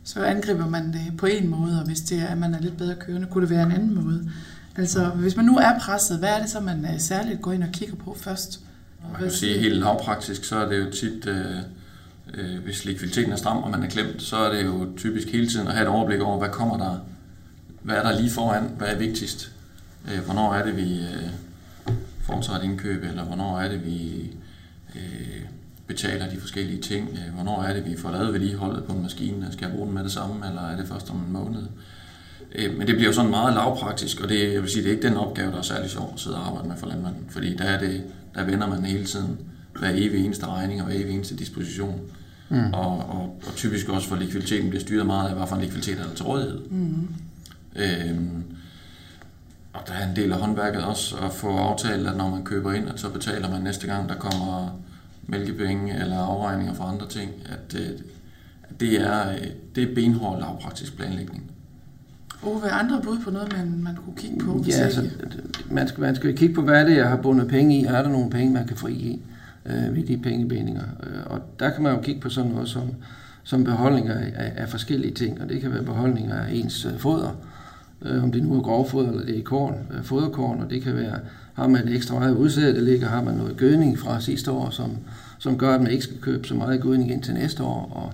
så 0.04 0.24
angriber 0.24 0.68
man 0.68 0.92
det 0.92 1.16
på 1.18 1.26
en 1.26 1.48
måde, 1.48 1.80
og 1.80 1.86
hvis 1.86 2.00
det 2.00 2.18
er, 2.18 2.26
at 2.26 2.38
man 2.38 2.54
er 2.54 2.60
lidt 2.60 2.76
bedre 2.76 2.94
kørende, 2.94 3.26
kunne 3.30 3.42
det 3.42 3.50
være 3.50 3.66
en 3.66 3.72
anden 3.72 3.94
måde. 3.94 4.30
Altså, 4.76 5.08
hvis 5.08 5.36
man 5.36 5.44
nu 5.44 5.56
er 5.56 5.78
presset, 5.80 6.18
hvad 6.18 6.28
er 6.28 6.40
det 6.40 6.50
så, 6.50 6.60
man 6.60 6.84
øh, 6.84 7.00
særligt 7.00 7.42
går 7.42 7.52
ind 7.52 7.62
og 7.62 7.68
kigger 7.72 7.96
på 7.96 8.16
først? 8.20 8.60
Man 9.12 9.20
kan 9.22 9.30
sige 9.30 9.58
helt 9.58 9.76
lavpraktisk, 9.76 10.44
så 10.44 10.56
er 10.56 10.68
det 10.68 10.78
jo 10.78 10.90
tit, 10.90 11.26
øh, 11.26 11.56
øh, 12.34 12.58
hvis 12.64 12.84
likviditeten 12.84 13.32
er 13.32 13.36
stram, 13.36 13.62
og 13.62 13.70
man 13.70 13.82
er 13.82 13.88
klemt, 13.88 14.22
så 14.22 14.36
er 14.36 14.52
det 14.52 14.64
jo 14.64 14.88
typisk 14.96 15.28
hele 15.28 15.48
tiden 15.48 15.66
at 15.66 15.72
have 15.72 15.82
et 15.82 15.88
overblik 15.88 16.20
over, 16.20 16.38
hvad 16.38 16.48
kommer 16.48 16.78
der, 16.78 16.98
hvad 17.82 17.96
er 17.96 18.02
der 18.02 18.20
lige 18.20 18.30
foran, 18.30 18.70
hvad 18.78 18.88
er 18.88 18.98
vigtigst, 18.98 19.52
øh, 20.12 20.24
hvornår 20.24 20.54
er 20.54 20.64
det, 20.64 20.76
vi 20.76 21.00
øh, 21.00 21.30
foretager 22.22 22.58
et 22.58 22.64
indkøb, 22.64 23.04
eller 23.04 23.24
hvornår 23.24 23.60
er 23.60 23.68
det, 23.68 23.86
vi 23.86 24.30
øh, 24.94 25.42
betaler 25.86 26.30
de 26.30 26.40
forskellige 26.40 26.80
ting. 26.80 27.08
Øh, 27.12 27.34
hvornår 27.34 27.62
er 27.62 27.72
det, 27.72 27.86
vi 27.86 27.96
får 27.96 28.10
lavet 28.10 28.32
vedligeholdet 28.32 28.84
på 28.84 28.92
en 28.92 29.02
maskine? 29.02 29.46
Øh, 29.46 29.52
skal 29.52 29.66
jeg 29.66 29.74
bruge 29.74 29.86
den 29.86 29.94
med 29.94 30.04
det 30.04 30.12
samme, 30.12 30.48
eller 30.48 30.68
er 30.68 30.76
det 30.76 30.88
først 30.88 31.10
om 31.10 31.16
en 31.16 31.32
måned? 31.32 31.62
Øh, 32.54 32.78
men 32.78 32.86
det 32.86 32.94
bliver 32.94 33.08
jo 33.08 33.12
sådan 33.12 33.30
meget 33.30 33.54
lavpraktisk, 33.54 34.20
og 34.20 34.28
det, 34.28 34.52
jeg 34.52 34.62
vil 34.62 34.70
sige, 34.70 34.82
det 34.82 34.88
er 34.88 34.94
ikke 34.96 35.08
den 35.08 35.16
opgave, 35.16 35.52
der 35.52 35.58
er 35.58 35.62
særlig 35.62 35.90
sjov 35.90 36.10
at 36.14 36.20
sidde 36.20 36.36
og 36.36 36.46
arbejde 36.46 36.68
med 36.68 36.76
for 36.76 36.86
landmanden, 36.86 37.26
fordi 37.28 37.56
der, 37.56 37.64
er 37.64 37.80
det, 37.80 38.02
der 38.34 38.44
vender 38.44 38.66
man 38.66 38.84
hele 38.84 39.04
tiden 39.04 39.38
hver 39.80 39.90
evig 39.94 40.24
eneste 40.24 40.46
regning 40.46 40.80
og 40.80 40.86
hver 40.86 40.96
evig 40.96 41.14
eneste 41.14 41.36
disposition. 41.36 42.00
Mm. 42.48 42.72
Og, 42.72 42.98
og, 42.98 43.40
og 43.46 43.54
typisk 43.56 43.88
også 43.88 44.08
for 44.08 44.16
likviditeten 44.16 44.68
bliver 44.68 44.80
styret 44.80 45.06
meget 45.06 45.28
af, 45.28 45.34
hvad 45.36 45.46
for 45.46 45.56
en 45.56 45.62
likviditet 45.62 45.98
er 45.98 46.04
der 46.04 46.14
til 46.14 46.24
rådighed. 46.24 46.60
Mm. 46.70 47.08
Øhm, 47.76 48.44
og 49.72 49.80
der 49.86 49.92
er 49.92 50.08
en 50.10 50.16
del 50.16 50.32
af 50.32 50.38
håndværket 50.38 50.84
også 50.84 51.16
at 51.16 51.32
få 51.32 51.56
aftalt, 51.56 52.06
at 52.06 52.16
når 52.16 52.30
man 52.30 52.44
køber 52.44 52.72
ind, 52.72 52.88
at 52.88 53.00
så 53.00 53.08
betaler 53.08 53.50
man 53.50 53.62
næste 53.62 53.86
gang, 53.86 54.08
der 54.08 54.14
kommer 54.14 54.80
mælkepenge 55.26 56.00
eller 56.00 56.18
afregninger 56.18 56.74
for 56.74 56.84
andre 56.84 57.08
ting, 57.08 57.30
at, 57.44 57.80
øh, 57.80 57.90
at 58.62 58.80
det, 58.80 59.00
er, 59.00 59.30
øh, 59.30 59.46
det 59.74 59.90
er 59.90 59.94
benhård 59.94 60.40
lavpraktisk 60.40 60.96
planlægning. 60.96 61.50
Og 62.42 62.60
hvad 62.60 62.70
andre 62.72 63.00
bud 63.02 63.18
på 63.24 63.30
noget, 63.30 63.52
man, 63.56 63.82
man 63.82 63.96
kunne 63.96 64.16
kigge 64.16 64.38
på? 64.38 64.64
Ja, 64.68 64.72
altså, 64.72 65.08
man, 65.70 65.88
skal, 65.88 66.00
man 66.00 66.16
skal 66.16 66.36
kigge 66.36 66.54
på, 66.54 66.62
hvad 66.62 66.80
er 66.80 66.84
det, 66.84 66.96
jeg 66.96 67.08
har 67.08 67.16
bundet 67.16 67.48
penge 67.48 67.80
i. 67.80 67.84
Er 67.84 68.02
der 68.02 68.08
nogle 68.08 68.30
penge, 68.30 68.52
man 68.52 68.66
kan 68.66 68.76
frigive 68.76 69.18
øh, 69.66 69.96
ved 69.96 70.06
de 70.06 70.16
pengebindinger? 70.16 70.84
Øh, 71.02 71.20
og 71.26 71.40
der 71.58 71.70
kan 71.70 71.82
man 71.82 71.94
jo 71.94 72.00
kigge 72.00 72.20
på 72.20 72.28
sådan 72.28 72.50
noget 72.50 72.68
som, 72.68 72.82
som 73.44 73.64
beholdninger 73.64 74.14
af, 74.14 74.52
af 74.56 74.68
forskellige 74.68 75.14
ting. 75.14 75.40
Og 75.42 75.48
det 75.48 75.60
kan 75.60 75.72
være 75.72 75.82
beholdninger 75.82 76.34
af 76.34 76.52
ens 76.52 76.84
øh, 76.84 76.98
foder, 76.98 77.36
øh, 78.02 78.24
om 78.24 78.32
det 78.32 78.42
nu 78.42 78.54
er 78.54 78.62
grovfoder 78.62 79.10
eller 79.10 79.26
det 79.26 79.38
er 79.38 79.42
korn, 79.42 79.74
øh, 79.94 80.04
foderkorn, 80.04 80.60
og 80.60 80.70
det 80.70 80.82
kan 80.82 80.96
være, 80.96 81.18
har 81.54 81.68
man 81.68 81.88
et 81.88 81.94
ekstra 81.94 82.18
meget 82.18 82.36
udsæde, 82.36 82.74
der 82.74 82.80
ligger, 82.80 83.08
har 83.08 83.22
man 83.22 83.34
noget 83.34 83.56
gødning 83.56 83.98
fra 83.98 84.20
sidste 84.20 84.50
år, 84.50 84.70
som, 84.70 84.90
som 85.38 85.58
gør, 85.58 85.74
at 85.74 85.80
man 85.80 85.90
ikke 85.90 86.04
skal 86.04 86.20
købe 86.20 86.48
så 86.48 86.54
meget 86.54 86.80
gødning 86.80 87.10
ind 87.10 87.22
til 87.22 87.34
næste 87.34 87.62
år, 87.62 87.92
og 87.94 88.12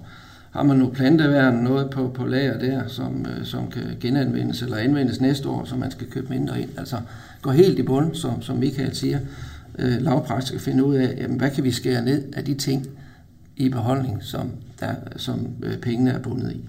har 0.51 0.63
man 0.63 0.77
noget 0.77 0.95
planteværn, 0.95 1.55
noget 1.55 1.91
på, 1.91 2.09
på 2.09 2.27
lager 2.27 2.59
der, 2.59 2.89
som, 2.89 3.27
øh, 3.27 3.45
som 3.45 3.71
kan 3.71 3.83
genanvendes 4.01 4.63
eller 4.63 4.77
anvendes 4.77 5.21
næste 5.21 5.49
år, 5.49 5.65
så 5.65 5.77
man 5.77 5.91
skal 5.91 6.07
købe 6.07 6.29
mindre 6.29 6.61
ind. 6.61 6.71
Altså 6.79 6.97
gå 7.43 7.51
helt 7.51 7.79
i 7.79 7.83
bund, 7.83 8.15
som, 8.15 8.43
som 8.43 8.57
Michael 8.57 8.95
siger, 8.95 9.19
øh, 9.79 10.03
lavpraktisk 10.03 10.55
at 10.55 10.61
finde 10.61 10.85
ud 10.85 10.95
af, 10.95 11.17
jamen, 11.19 11.39
hvad 11.39 11.51
kan 11.51 11.65
vi 11.65 11.71
skære 11.71 12.05
ned 12.05 12.23
af 12.33 12.45
de 12.45 12.55
ting 12.55 12.87
i 13.57 13.69
beholdning, 13.69 14.23
som, 14.23 14.51
der, 14.81 14.95
som 15.17 15.49
øh, 15.63 15.79
pengene 15.79 16.11
er 16.11 16.19
bundet 16.19 16.53
i. 16.53 16.69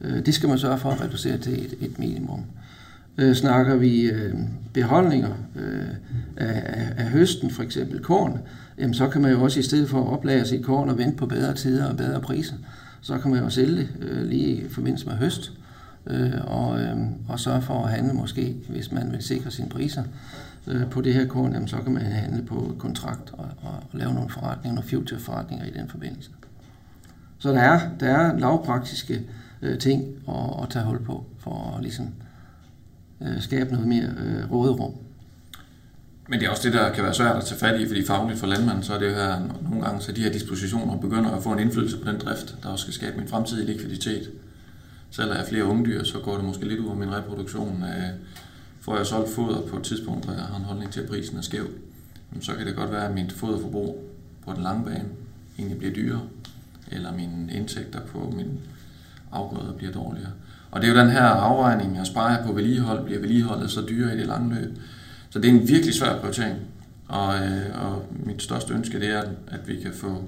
Øh, 0.00 0.26
det 0.26 0.34
skal 0.34 0.48
man 0.48 0.58
sørge 0.58 0.78
for 0.78 0.90
at 0.90 1.00
reducere 1.00 1.38
til 1.38 1.52
et, 1.52 1.74
et 1.80 1.98
minimum. 1.98 2.44
Øh, 3.18 3.34
snakker 3.34 3.76
vi 3.76 4.02
øh, 4.02 4.34
beholdninger 4.72 5.32
øh, 5.56 5.88
af, 6.36 6.92
af, 6.96 7.04
høsten, 7.04 7.50
for 7.50 7.62
eksempel 7.62 8.00
korn, 8.00 8.38
jamen 8.78 8.94
så 8.94 9.08
kan 9.08 9.22
man 9.22 9.32
jo 9.32 9.42
også 9.42 9.60
i 9.60 9.62
stedet 9.62 9.88
for 9.88 10.00
at 10.00 10.12
oplagre 10.12 10.46
sit 10.46 10.64
korn 10.64 10.88
og 10.88 10.98
vente 10.98 11.16
på 11.16 11.26
bedre 11.26 11.54
tider 11.54 11.84
og 11.86 11.96
bedre 11.96 12.20
priser, 12.20 12.54
så 13.00 13.18
kan 13.18 13.30
man 13.30 13.42
jo 13.42 13.50
sælge 13.50 13.76
det 13.76 13.88
øh, 14.00 14.26
lige 14.26 14.46
i 14.46 14.68
forbindelse 14.68 15.06
med 15.06 15.14
høst, 15.14 15.52
øh, 16.06 16.32
og, 16.44 16.80
øh, 16.80 16.93
og 17.34 17.40
sørge 17.40 17.62
for 17.62 17.84
at 17.84 17.90
handle 17.90 18.12
måske, 18.12 18.56
hvis 18.68 18.92
man 18.92 19.12
vil 19.12 19.22
sikre 19.22 19.50
sine 19.50 19.68
priser 19.68 20.02
øh, 20.66 20.90
på 20.90 21.00
det 21.00 21.14
her 21.14 21.26
korn, 21.26 21.52
jamen 21.52 21.68
så 21.68 21.76
kan 21.76 21.92
man 21.92 22.02
handle 22.02 22.42
på 22.42 22.76
kontrakt 22.78 23.30
og, 23.32 23.48
og, 23.62 23.72
og 23.92 23.98
lave 23.98 24.14
nogle 24.14 24.30
forretninger, 24.30 24.74
nogle 24.74 24.88
future 24.88 25.20
forretninger 25.20 25.66
i 25.66 25.70
den 25.70 25.88
forbindelse. 25.88 26.30
Så 27.38 27.52
der 27.52 27.60
er, 27.60 27.80
der 28.00 28.06
er 28.06 28.38
lavpraktiske 28.38 29.22
øh, 29.62 29.78
ting 29.78 30.04
at, 30.28 30.62
at 30.62 30.68
tage 30.70 30.84
hul 30.84 31.04
på, 31.04 31.24
for 31.38 31.74
at 31.76 31.82
ligesom, 31.82 32.08
øh, 33.20 33.40
skabe 33.40 33.72
noget 33.72 33.88
mere 33.88 34.08
øh, 34.18 34.52
råderum. 34.52 34.94
Men 36.28 36.40
det 36.40 36.46
er 36.46 36.50
også 36.50 36.62
det, 36.62 36.72
der 36.72 36.92
kan 36.92 37.04
være 37.04 37.14
svært 37.14 37.36
at 37.36 37.44
tage 37.44 37.58
fat 37.58 37.80
i, 37.80 37.86
fordi 37.86 38.06
fagligt 38.06 38.38
for 38.38 38.46
landmanden, 38.46 38.82
så 38.82 38.94
er 38.94 38.98
det 38.98 39.14
her 39.14 39.40
nogle 39.62 39.84
gange, 39.84 40.00
så 40.00 40.12
de 40.12 40.22
her 40.22 40.32
dispositioner 40.32 40.96
begynder 40.96 41.30
at 41.30 41.42
få 41.42 41.52
en 41.52 41.58
indflydelse 41.58 41.98
på 41.98 42.10
den 42.10 42.20
drift, 42.20 42.56
der 42.62 42.68
også 42.68 42.82
skal 42.82 42.94
skabe 42.94 43.22
en 43.22 43.28
fremtidig 43.28 43.66
likviditet. 43.66 44.30
Sælger 45.16 45.34
jeg 45.34 45.46
flere 45.48 45.64
ungdyr, 45.64 46.04
så 46.04 46.18
går 46.18 46.36
det 46.36 46.44
måske 46.44 46.68
lidt 46.68 46.80
ud 46.80 46.86
over 46.86 46.96
min 46.96 47.14
reproduktion. 47.14 47.82
Øh, 47.82 48.08
får 48.80 48.96
jeg 48.96 49.06
solgt 49.06 49.34
foder 49.34 49.60
på 49.60 49.76
et 49.76 49.82
tidspunkt, 49.82 50.24
hvor 50.24 50.34
jeg 50.34 50.42
har 50.42 50.56
en 50.56 50.64
holdning 50.64 50.92
til, 50.92 51.00
at 51.00 51.08
prisen 51.08 51.38
er 51.38 51.42
skæv, 51.42 51.66
så 52.40 52.52
kan 52.54 52.66
det 52.66 52.76
godt 52.76 52.92
være, 52.92 53.08
at 53.08 53.14
mit 53.14 53.32
foderforbrug 53.32 54.04
på 54.44 54.52
den 54.52 54.62
lange 54.62 54.84
bane 54.84 55.04
egentlig 55.58 55.78
bliver 55.78 55.94
dyrere, 55.94 56.20
eller 56.92 57.12
mine 57.12 57.52
indtægter 57.52 58.00
på 58.00 58.32
min 58.36 58.58
afgrøder 59.32 59.72
bliver 59.72 59.92
dårligere. 59.92 60.30
Og 60.70 60.80
det 60.80 60.88
er 60.88 60.92
jo 60.92 61.00
den 61.00 61.10
her 61.10 61.22
afvejning, 61.22 61.96
jeg 61.96 62.06
sparer 62.06 62.36
jeg 62.36 62.46
på 62.46 62.52
vedligehold, 62.52 63.04
bliver 63.04 63.20
vedligeholdet 63.20 63.70
så 63.70 63.84
dyre 63.88 64.14
i 64.14 64.18
det 64.18 64.26
lange 64.26 64.54
løb. 64.54 64.78
Så 65.30 65.38
det 65.38 65.50
er 65.50 65.54
en 65.54 65.68
virkelig 65.68 65.94
svær 65.94 66.18
prioritering. 66.18 66.58
Og, 67.08 67.34
øh, 67.36 67.84
og 67.84 68.06
mit 68.26 68.42
største 68.42 68.74
ønske 68.74 69.00
det 69.00 69.08
er, 69.08 69.22
at 69.48 69.68
vi 69.68 69.76
kan 69.80 69.92
få 69.92 70.24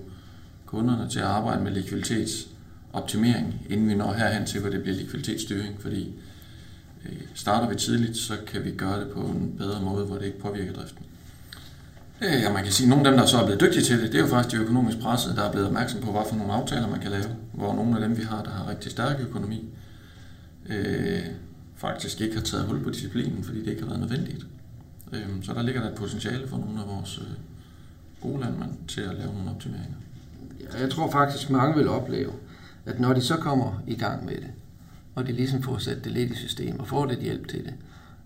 kunderne 0.67 1.09
til 1.09 1.19
at 1.19 1.27
arbejde 1.27 1.65
med 1.65 1.73
likviditets 1.73 2.49
optimering, 2.97 3.67
inden 3.71 3.89
vi 3.89 3.95
når 3.95 4.13
herhen 4.13 4.47
til, 4.47 4.61
hvor 4.61 4.71
det 4.71 4.83
bliver 4.83 4.97
likviditetsstyring. 4.97 5.77
Fordi 5.81 6.15
øh, 7.07 7.21
starter 7.35 7.69
vi 7.69 7.75
tidligt, 7.75 8.17
så 8.17 8.35
kan 8.47 8.65
vi 8.65 8.71
gøre 8.71 9.01
det 9.01 9.09
på 9.09 9.21
en 9.21 9.55
bedre 9.59 9.81
måde, 9.83 10.05
hvor 10.05 10.17
det 10.17 10.25
ikke 10.27 10.41
påvirker 10.41 10.73
driften. 10.73 11.07
Øh, 12.21 12.43
ja, 12.43 12.53
man 12.53 12.63
kan 12.63 12.73
sige, 12.73 12.85
at 12.85 12.89
nogle 12.89 13.07
af 13.07 13.13
dem, 13.13 13.21
der 13.21 13.27
så 13.27 13.39
er 13.39 13.45
blevet 13.45 13.61
dygtige 13.61 13.85
til 13.85 14.03
det, 14.03 14.13
det 14.13 14.19
er 14.19 14.23
jo 14.23 14.29
faktisk 14.29 14.57
de 14.57 14.63
økonomisk 14.63 14.99
pressede, 14.99 15.37
der 15.37 15.43
er 15.43 15.51
blevet 15.51 15.67
opmærksom 15.67 16.01
på, 16.01 16.13
hvad 16.13 16.23
for 16.29 16.37
nogle 16.37 16.53
aftaler 16.53 16.89
man 16.89 17.01
kan 17.01 17.11
lave. 17.11 17.37
Hvor 17.53 17.75
nogle 17.75 17.95
af 17.95 18.09
dem, 18.09 18.19
vi 18.19 18.23
har, 18.23 18.43
der 18.43 18.51
har 18.51 18.71
rigtig 18.71 18.91
stærk 18.91 19.21
økonomi, 19.21 19.69
øh, 20.69 21.21
faktisk 21.77 22.21
ikke 22.21 22.35
har 22.35 22.43
taget 22.43 22.67
hul 22.67 22.85
på 22.85 22.91
disciplinen, 22.91 23.45
fordi 23.45 23.61
det 23.61 23.67
ikke 23.67 23.83
har 23.83 23.89
været 23.89 24.01
nødvendigt. 24.01 24.47
Øh, 25.13 25.29
så 25.43 25.53
der 25.53 25.63
ligger 25.63 25.81
der 25.81 25.91
et 25.91 25.95
potentiale 25.95 26.49
for 26.49 26.57
nogle 26.57 26.81
af 26.81 26.89
vores 26.89 27.19
øh, 27.19 27.35
gode 28.21 28.41
landmænd 28.41 28.71
til 28.89 29.01
at 29.01 29.15
lave 29.15 29.35
nogle 29.35 29.51
optimeringer. 29.51 29.97
Jeg 30.81 30.91
tror 30.91 31.11
faktisk, 31.11 31.51
mange 31.51 31.77
vil 31.77 31.89
opleve, 31.89 32.33
at 32.87 33.01
når 33.01 33.13
de 33.13 33.21
så 33.21 33.37
kommer 33.37 33.83
i 33.87 33.95
gang 33.95 34.25
med 34.25 34.35
det, 34.35 34.51
og 35.15 35.27
de 35.27 35.33
ligesom 35.33 35.63
får 35.63 35.79
sat 35.79 36.05
det 36.05 36.13
lidt 36.13 36.31
i 36.31 36.35
system 36.35 36.81
og 36.81 36.87
får 36.87 37.07
lidt 37.07 37.21
hjælp 37.21 37.49
til 37.49 37.65
det, 37.65 37.75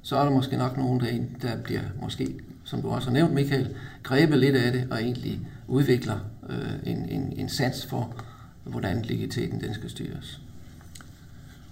så 0.02 0.16
er 0.16 0.24
der 0.24 0.30
måske 0.30 0.56
nok 0.56 0.76
nogen, 0.76 1.00
der, 1.00 1.06
der 1.42 1.56
bliver 1.56 1.82
måske, 2.02 2.34
som 2.64 2.82
du 2.82 2.88
også 2.88 3.08
har 3.08 3.14
nævnt, 3.14 3.34
Michael, 3.34 3.74
grebet 4.02 4.38
lidt 4.38 4.56
af 4.56 4.72
det 4.72 4.86
og 4.90 5.02
egentlig 5.02 5.40
udvikler 5.68 6.18
øh, 6.48 6.92
en, 6.92 7.08
en, 7.08 7.32
en 7.36 7.48
sans 7.48 7.86
for, 7.86 8.14
hvordan 8.64 9.02
likviditeten 9.02 9.60
den 9.60 9.74
skal 9.74 9.90
styres. 9.90 10.40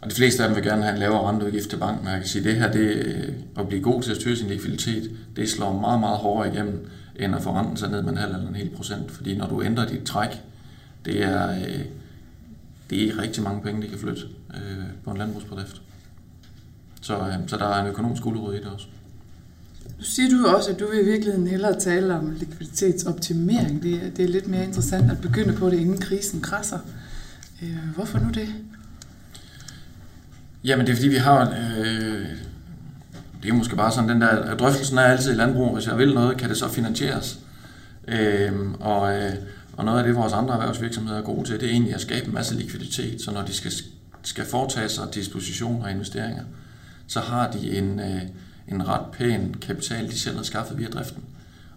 Og 0.00 0.10
de 0.10 0.14
fleste 0.14 0.42
af 0.42 0.48
dem 0.48 0.56
vil 0.56 0.64
gerne 0.64 0.82
have 0.82 0.92
en 0.94 1.00
lavere 1.00 1.28
renteudgift 1.28 1.70
til 1.70 1.76
banken, 1.76 2.04
men 2.04 2.12
jeg 2.12 2.20
kan 2.20 2.28
sige, 2.28 2.40
at 2.40 2.54
det 2.54 2.60
her, 2.60 2.72
det, 2.72 3.06
øh, 3.06 3.32
at 3.58 3.68
blive 3.68 3.82
god 3.82 4.02
til 4.02 4.10
at 4.10 4.16
styre 4.16 4.36
sin 4.36 4.48
likviditet, 4.48 5.10
det 5.36 5.48
slår 5.48 5.80
meget, 5.80 6.00
meget 6.00 6.18
hårdere 6.18 6.54
igennem, 6.54 6.90
end 7.16 7.34
at 7.34 7.42
få 7.42 7.52
renten 7.52 7.76
sig 7.76 7.90
ned 7.90 8.02
med 8.02 8.10
en 8.10 8.18
halv 8.18 8.34
eller 8.34 8.48
en 8.48 8.54
hel 8.54 8.70
procent. 8.70 9.10
Fordi 9.10 9.36
når 9.36 9.46
du 9.46 9.62
ændrer 9.62 9.86
dit 9.86 10.02
træk, 10.02 10.42
det 11.04 11.22
er, 11.22 11.50
øh, 11.50 11.84
det 12.90 13.08
er 13.08 13.18
rigtig 13.18 13.42
mange 13.42 13.62
penge, 13.62 13.82
de 13.82 13.88
kan 13.88 13.98
flytte 13.98 14.22
øh, 14.54 14.84
på 15.04 15.10
en 15.10 15.16
landbrugsbedrift. 15.16 15.82
Så, 17.00 17.18
øh, 17.18 17.34
så 17.46 17.56
der 17.56 17.68
er 17.68 17.82
en 17.82 17.86
økonomisk 17.86 18.22
gulerod 18.22 18.54
i 18.54 18.58
det 18.58 18.66
også. 18.66 18.86
Nu 19.98 20.04
siger 20.04 20.30
du 20.30 20.46
også, 20.46 20.70
at 20.70 20.80
du 20.80 20.90
vil 20.90 21.00
i 21.00 21.04
virkeligheden 21.04 21.46
hellere 21.46 21.80
tale 21.80 22.14
om 22.14 22.30
likviditetsoptimering. 22.30 23.82
Det, 23.82 23.94
er, 23.94 24.10
det 24.10 24.24
er 24.24 24.28
lidt 24.28 24.48
mere 24.48 24.64
interessant 24.64 25.10
at 25.10 25.20
begynde 25.20 25.52
på 25.52 25.70
det, 25.70 25.78
inden 25.78 25.98
krisen 25.98 26.40
krasser. 26.40 26.78
Hvorfor 27.94 28.18
nu 28.18 28.30
det? 28.30 28.48
Jamen 30.64 30.86
det 30.86 30.92
er 30.92 30.96
fordi, 30.96 31.08
vi 31.08 31.16
har... 31.16 31.50
Øh, 31.50 32.26
det 33.42 33.48
er 33.48 33.52
måske 33.52 33.76
bare 33.76 33.92
sådan, 33.92 34.08
den 34.08 34.20
der 34.20 34.56
drøftelsen 34.56 34.98
er 34.98 35.02
altid 35.02 35.32
i 35.32 35.34
landbrug, 35.34 35.74
hvis 35.74 35.86
jeg 35.86 35.98
vil 35.98 36.14
noget, 36.14 36.38
kan 36.38 36.48
det 36.48 36.56
så 36.56 36.68
finansieres? 36.68 37.38
Øh, 38.08 38.52
og, 38.80 39.16
øh, 39.16 39.32
og 39.78 39.84
noget 39.84 39.98
af 39.98 40.04
det, 40.04 40.16
vores 40.16 40.32
andre 40.32 40.54
erhvervsvirksomheder 40.54 41.18
er 41.18 41.22
gode 41.22 41.48
til, 41.48 41.60
det 41.60 41.68
er 41.68 41.70
egentlig 41.70 41.94
at 41.94 42.00
skabe 42.00 42.26
en 42.26 42.34
masse 42.34 42.54
likviditet, 42.54 43.22
så 43.22 43.30
når 43.30 43.42
de 43.42 43.54
skal, 43.54 43.72
skal 44.22 44.44
foretage 44.46 44.88
sig 44.88 45.08
dispositioner 45.14 45.84
og 45.84 45.90
investeringer, 45.90 46.44
så 47.06 47.20
har 47.20 47.50
de 47.50 47.78
en, 47.78 48.00
øh, 48.00 48.22
en 48.68 48.88
ret 48.88 49.06
pæn 49.12 49.54
kapital, 49.60 50.08
de 50.10 50.18
selv 50.18 50.36
har 50.36 50.42
skaffet 50.42 50.78
via 50.78 50.88
driften. 50.88 51.24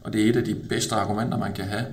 Og 0.02 0.14
det 0.14 0.26
er 0.26 0.30
et 0.30 0.36
af 0.36 0.44
de 0.44 0.56
bedste 0.56 0.96
argumenter, 0.96 1.38
man 1.38 1.54
kan 1.54 1.66
have, 1.66 1.86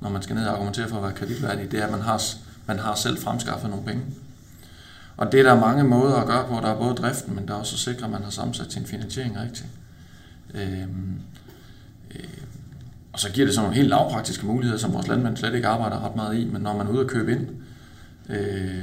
når 0.00 0.10
man 0.10 0.22
skal 0.22 0.36
ned 0.36 0.46
og 0.46 0.52
argumentere 0.52 0.88
for 0.88 0.96
at 0.96 1.02
være 1.02 1.12
kreditværdig, 1.12 1.70
det 1.72 1.80
er, 1.80 1.84
at 1.84 1.90
man 1.90 2.00
har, 2.00 2.22
man 2.66 2.78
har 2.78 2.94
selv 2.94 3.18
fremskaffet 3.18 3.70
nogle 3.70 3.84
penge. 3.84 4.02
Og 5.16 5.32
det 5.32 5.40
er 5.40 5.44
der 5.44 5.60
mange 5.60 5.84
måder 5.84 6.16
at 6.16 6.26
gøre 6.26 6.48
på. 6.48 6.54
Der 6.54 6.68
er 6.74 6.78
både 6.78 6.94
driften, 6.94 7.34
men 7.34 7.48
der 7.48 7.54
er 7.54 7.58
også 7.58 7.74
at 7.74 7.78
sikre, 7.78 8.04
at 8.04 8.10
man 8.10 8.22
har 8.22 8.30
sammensat 8.30 8.72
sin 8.72 8.86
finansiering 8.86 9.40
rigtigt. 9.40 9.66
Øhm, 10.54 11.20
øh, 12.14 12.24
og 13.16 13.20
så 13.20 13.32
giver 13.32 13.46
det 13.46 13.54
sådan 13.54 13.64
nogle 13.64 13.76
helt 13.76 13.88
lavpraktiske 13.88 14.46
muligheder, 14.46 14.78
som 14.78 14.92
vores 14.92 15.08
landmænd 15.08 15.36
slet 15.36 15.54
ikke 15.54 15.66
arbejder 15.66 16.04
ret 16.04 16.16
meget 16.16 16.38
i, 16.38 16.44
men 16.44 16.62
når 16.62 16.76
man 16.76 16.86
er 16.86 16.90
ude 16.90 17.00
og 17.00 17.06
købe 17.06 17.32
ind, 17.32 17.48
øh, 18.28 18.82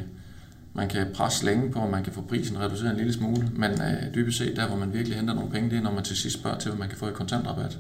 man 0.73 0.89
kan 0.89 1.07
presse 1.13 1.45
længe 1.45 1.71
på, 1.71 1.79
og 1.79 1.89
man 1.89 2.03
kan 2.03 2.13
få 2.13 2.21
prisen 2.21 2.59
reduceret 2.59 2.91
en 2.91 2.97
lille 2.97 3.13
smule, 3.13 3.49
men 3.55 3.71
øh, 3.71 4.15
dybest 4.15 4.37
set 4.37 4.55
der, 4.55 4.67
hvor 4.67 4.77
man 4.77 4.93
virkelig 4.93 5.17
henter 5.17 5.33
nogle 5.33 5.49
penge, 5.49 5.69
det 5.69 5.77
er, 5.77 5.81
når 5.81 5.91
man 5.91 6.03
til 6.03 6.17
sidst 6.17 6.39
spørger 6.39 6.57
til, 6.57 6.71
hvad 6.71 6.79
man 6.79 6.89
kan 6.89 6.97
få 6.97 7.07
i 7.07 7.11
kontantrabat. 7.13 7.79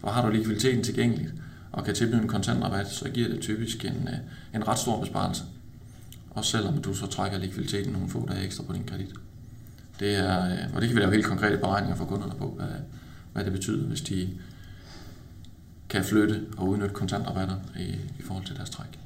For 0.00 0.08
har 0.08 0.26
du 0.26 0.32
likviditeten 0.32 0.84
tilgængeligt 0.84 1.34
og 1.72 1.84
kan 1.84 1.94
tilbyde 1.94 2.22
en 2.22 2.28
kontantrabat, 2.28 2.88
så 2.88 3.08
giver 3.08 3.28
det 3.28 3.40
typisk 3.40 3.84
en, 3.84 4.08
øh, 4.08 4.18
en 4.54 4.68
ret 4.68 4.78
stor 4.78 5.00
besparelse. 5.00 5.42
Også 6.30 6.50
selvom 6.50 6.82
du 6.82 6.94
så 6.94 7.06
trækker 7.06 7.38
likviditeten 7.38 7.92
nogle 7.92 8.08
få 8.08 8.28
dage 8.32 8.44
ekstra 8.44 8.64
på 8.64 8.72
din 8.72 8.84
kredit. 8.84 9.10
Det 10.00 10.16
er, 10.16 10.44
øh, 10.44 10.74
og 10.74 10.80
det 10.80 10.88
kan 10.88 10.96
vi 10.96 11.00
lave 11.02 11.12
helt 11.12 11.26
konkrete 11.26 11.56
beregninger 11.56 11.96
for 11.96 12.04
kunderne 12.04 12.34
på, 12.38 12.54
hvad, 12.56 12.68
hvad 13.32 13.44
det 13.44 13.52
betyder, 13.52 13.86
hvis 13.86 14.00
de 14.00 14.28
kan 15.90 16.04
flytte 16.04 16.40
og 16.56 16.68
udnytte 16.68 16.94
kontantrabatter 16.94 17.54
i, 17.78 17.88
i 18.18 18.22
forhold 18.22 18.44
til 18.44 18.56
deres 18.56 18.70
træk. 18.70 18.98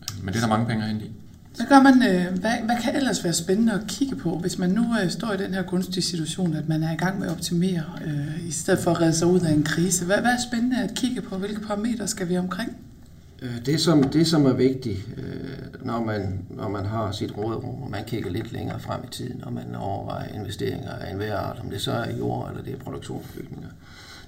Øh, 0.00 0.24
men 0.24 0.34
det 0.34 0.36
er 0.36 0.46
der 0.46 0.48
mange 0.48 0.66
penge 0.66 0.90
ind 0.90 1.02
i. 1.02 1.10
Hvad 1.56 1.66
gør 1.66 1.82
man, 1.82 1.94
øh, 1.94 2.38
hvad, 2.40 2.52
hvad 2.64 2.76
kan 2.82 2.96
ellers 2.96 3.24
være 3.24 3.32
spændende 3.32 3.72
at 3.72 3.80
kigge 3.88 4.16
på, 4.16 4.38
hvis 4.38 4.58
man 4.58 4.70
nu 4.70 4.94
står 5.08 5.32
i 5.32 5.36
den 5.36 5.54
her 5.54 5.62
gunstige 5.62 6.04
situation, 6.04 6.54
at 6.54 6.68
man 6.68 6.82
er 6.82 6.92
i 6.92 6.96
gang 6.96 7.18
med 7.18 7.26
at 7.26 7.32
optimere, 7.32 7.84
øh, 8.06 8.46
i 8.48 8.50
stedet 8.50 8.80
for 8.80 8.90
at 8.90 9.00
redde 9.00 9.14
sig 9.14 9.26
ud 9.28 9.40
af 9.40 9.52
en 9.52 9.62
krise? 9.62 10.04
Hvad, 10.04 10.20
hvad 10.20 10.30
er 10.30 10.40
spændende 10.50 10.82
at 10.82 10.94
kigge 10.94 11.20
på? 11.20 11.36
Hvilke 11.36 11.60
parametre 11.60 12.08
skal 12.08 12.28
vi 12.28 12.36
omkring? 12.36 12.76
Øh, 13.42 13.66
det 13.66 13.80
som, 13.80 14.02
det, 14.02 14.26
som 14.26 14.46
er 14.46 14.52
vigtigt, 14.52 14.98
øh, 15.16 15.84
når 15.86 16.04
man, 16.04 16.38
når 16.50 16.68
man 16.68 16.84
har 16.84 17.12
sit 17.12 17.36
rådrum, 17.36 17.82
og 17.82 17.90
man 17.90 18.04
kigger 18.04 18.30
lidt 18.30 18.52
længere 18.52 18.80
frem 18.80 19.00
i 19.04 19.10
tiden, 19.10 19.44
og 19.44 19.52
man 19.52 19.74
overvejer 19.74 20.34
investeringer 20.34 20.90
af 20.90 21.10
enhver 21.10 21.36
art, 21.36 21.58
om 21.60 21.70
det 21.70 21.80
så 21.80 21.92
er 21.92 22.16
jord 22.16 22.50
eller 22.50 22.62
det 22.62 22.72
er 22.72 22.78
produktionsbygninger, 22.78 23.68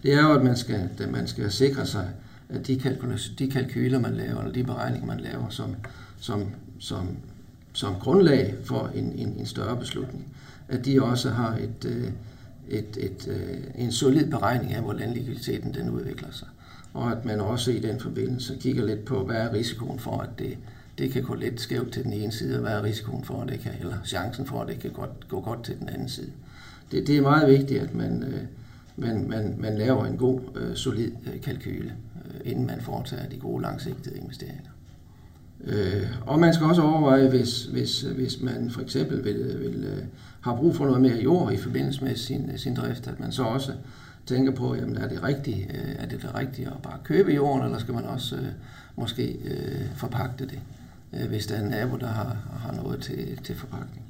det 0.03 0.15
er 0.15 0.23
jo, 0.23 0.33
at 0.33 0.45
man 0.45 0.57
skal, 0.57 0.89
at 0.99 1.11
man 1.11 1.27
skal 1.27 1.51
sikre 1.51 1.87
sig, 1.87 2.11
at 2.49 2.67
de, 2.67 2.79
kalkyler, 2.79 3.19
de 3.39 3.51
kalkyler, 3.51 3.99
man 3.99 4.15
laver, 4.15 4.39
eller 4.39 4.53
de 4.53 4.65
beregninger, 4.65 5.07
man 5.07 5.21
laver, 5.21 5.49
som, 5.49 5.77
som, 6.21 6.47
som, 6.79 7.09
som 7.73 7.95
grundlag 7.95 8.55
for 8.65 8.91
en, 8.95 9.13
en, 9.13 9.35
en 9.39 9.47
større 9.47 9.77
beslutning, 9.77 10.27
at 10.69 10.85
de 10.85 11.03
også 11.03 11.31
har 11.31 11.57
et, 11.57 11.85
øh, 11.85 12.11
et, 12.69 12.97
et, 12.97 13.29
et, 13.29 13.73
en 13.75 13.93
solid 13.93 14.31
beregning 14.31 14.75
af, 14.75 14.83
hvordan 14.83 15.13
likviditeten 15.13 15.75
den 15.75 15.91
udvikler 15.91 16.31
sig 16.31 16.49
og 16.99 17.13
at 17.13 17.25
man 17.25 17.41
også 17.41 17.71
i 17.71 17.79
den 17.79 18.01
forbindelse 18.01 18.57
kigger 18.61 18.87
lidt 18.87 19.05
på, 19.05 19.25
hvad 19.25 19.37
er 19.37 19.53
risikoen 19.53 19.99
for, 19.99 20.21
at 20.21 20.29
det, 20.39 20.59
det 20.99 21.11
kan 21.11 21.23
gå 21.23 21.35
lidt 21.35 21.61
skævt 21.61 21.93
til 21.93 22.05
den 22.05 22.13
ene 22.13 22.33
side, 22.33 22.55
og 22.55 22.61
hvad 22.61 22.73
er 22.73 22.83
risikoen 22.83 23.25
for, 23.25 23.43
at 23.43 23.49
det 23.49 23.61
kan, 23.61 23.73
eller 23.81 23.97
chancen 24.05 24.47
for, 24.47 24.63
at 24.63 24.69
det 24.69 24.79
kan 24.79 24.91
godt, 24.91 25.29
gå 25.29 25.41
godt 25.41 25.65
til 25.65 25.79
den 25.79 25.89
anden 25.89 26.09
side. 26.09 26.31
Det, 26.93 27.07
det 27.07 27.17
er 27.17 27.23
meget 27.23 27.49
vigtigt, 27.49 27.83
at 27.83 27.95
man, 27.95 28.23
øh, 28.23 28.43
man, 28.99 29.29
man, 29.29 29.55
man 29.59 29.79
laver 29.79 30.07
en 30.07 30.17
god, 30.17 30.41
øh, 30.57 30.77
solid 30.77 31.13
øh, 31.27 31.41
kalkyle, 31.41 31.93
øh, 32.25 32.41
inden 32.53 32.67
man 32.67 32.81
foretager 32.81 33.29
de 33.29 33.37
gode 33.37 33.63
langsigtede 33.63 34.19
investeringer. 34.19 34.71
Øh, 35.65 36.07
og 36.27 36.39
man 36.39 36.55
skal 36.55 36.67
også 36.67 36.83
overveje, 36.83 37.29
hvis, 37.29 37.65
hvis, 37.65 38.01
hvis 38.01 38.41
man 38.41 38.71
for 38.71 38.81
eksempel 38.81 39.25
vil, 39.25 39.61
vil, 39.61 39.85
øh, 39.85 40.05
har 40.41 40.57
brug 40.57 40.77
for 40.77 40.85
noget 40.85 41.01
mere 41.01 41.17
jord 41.17 41.53
i 41.53 41.57
forbindelse 41.57 42.05
med 42.05 42.17
sin, 42.17 42.59
sin 42.59 42.75
drift, 42.75 43.07
at 43.07 43.21
man 43.21 43.33
så 43.33 43.43
også 43.43 43.73
tænker 44.27 44.53
på, 44.53 44.75
jamen 44.75 44.97
er 44.97 45.09
det 45.09 45.23
rigtigt, 45.23 45.59
øh, 45.59 45.95
er 45.99 46.07
det 46.07 46.23
det 46.23 46.35
rigtige 46.35 46.67
at 46.67 46.83
bare 46.83 46.99
købe 47.05 47.33
jorden, 47.33 47.65
eller 47.65 47.79
skal 47.79 47.95
man 47.95 48.05
også 48.05 48.37
øh, 48.37 48.49
måske 48.97 49.33
øh, 49.45 49.87
forpagte 49.97 50.47
det, 50.47 50.61
øh, 51.13 51.29
hvis 51.29 51.47
der 51.47 51.55
er 51.55 51.63
en 51.63 51.71
nabo, 51.71 51.97
der 51.97 52.07
har, 52.07 52.37
har 52.61 52.73
noget 52.73 53.03
til, 53.03 53.39
til 53.45 53.55
forpagtning. 53.55 54.08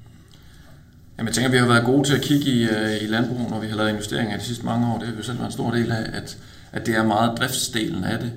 Jamen, 1.19 1.27
jeg 1.27 1.35
tænker, 1.35 1.49
at 1.49 1.53
vi 1.53 1.59
har 1.59 1.67
været 1.67 1.85
gode 1.85 2.09
til 2.09 2.15
at 2.15 2.23
kigge 2.23 2.47
i, 2.47 2.69
øh, 2.69 3.03
i 3.03 3.07
landbrug, 3.07 3.51
når 3.51 3.61
vi 3.61 3.67
har 3.67 3.77
lavet 3.77 3.91
investeringer 3.91 4.37
de 4.37 4.45
sidste 4.45 4.65
mange 4.65 4.93
år. 4.93 4.99
Det 4.99 5.09
har 5.09 5.17
jo 5.17 5.23
selv 5.23 5.39
været 5.39 5.49
en 5.49 5.53
stor 5.53 5.71
del 5.71 5.93
af, 5.93 6.11
at, 6.13 6.39
at 6.73 6.87
det 6.87 6.97
er 6.97 7.05
meget 7.05 7.39
driftsdelen 7.39 8.05
af 8.05 8.19
det, 8.19 8.33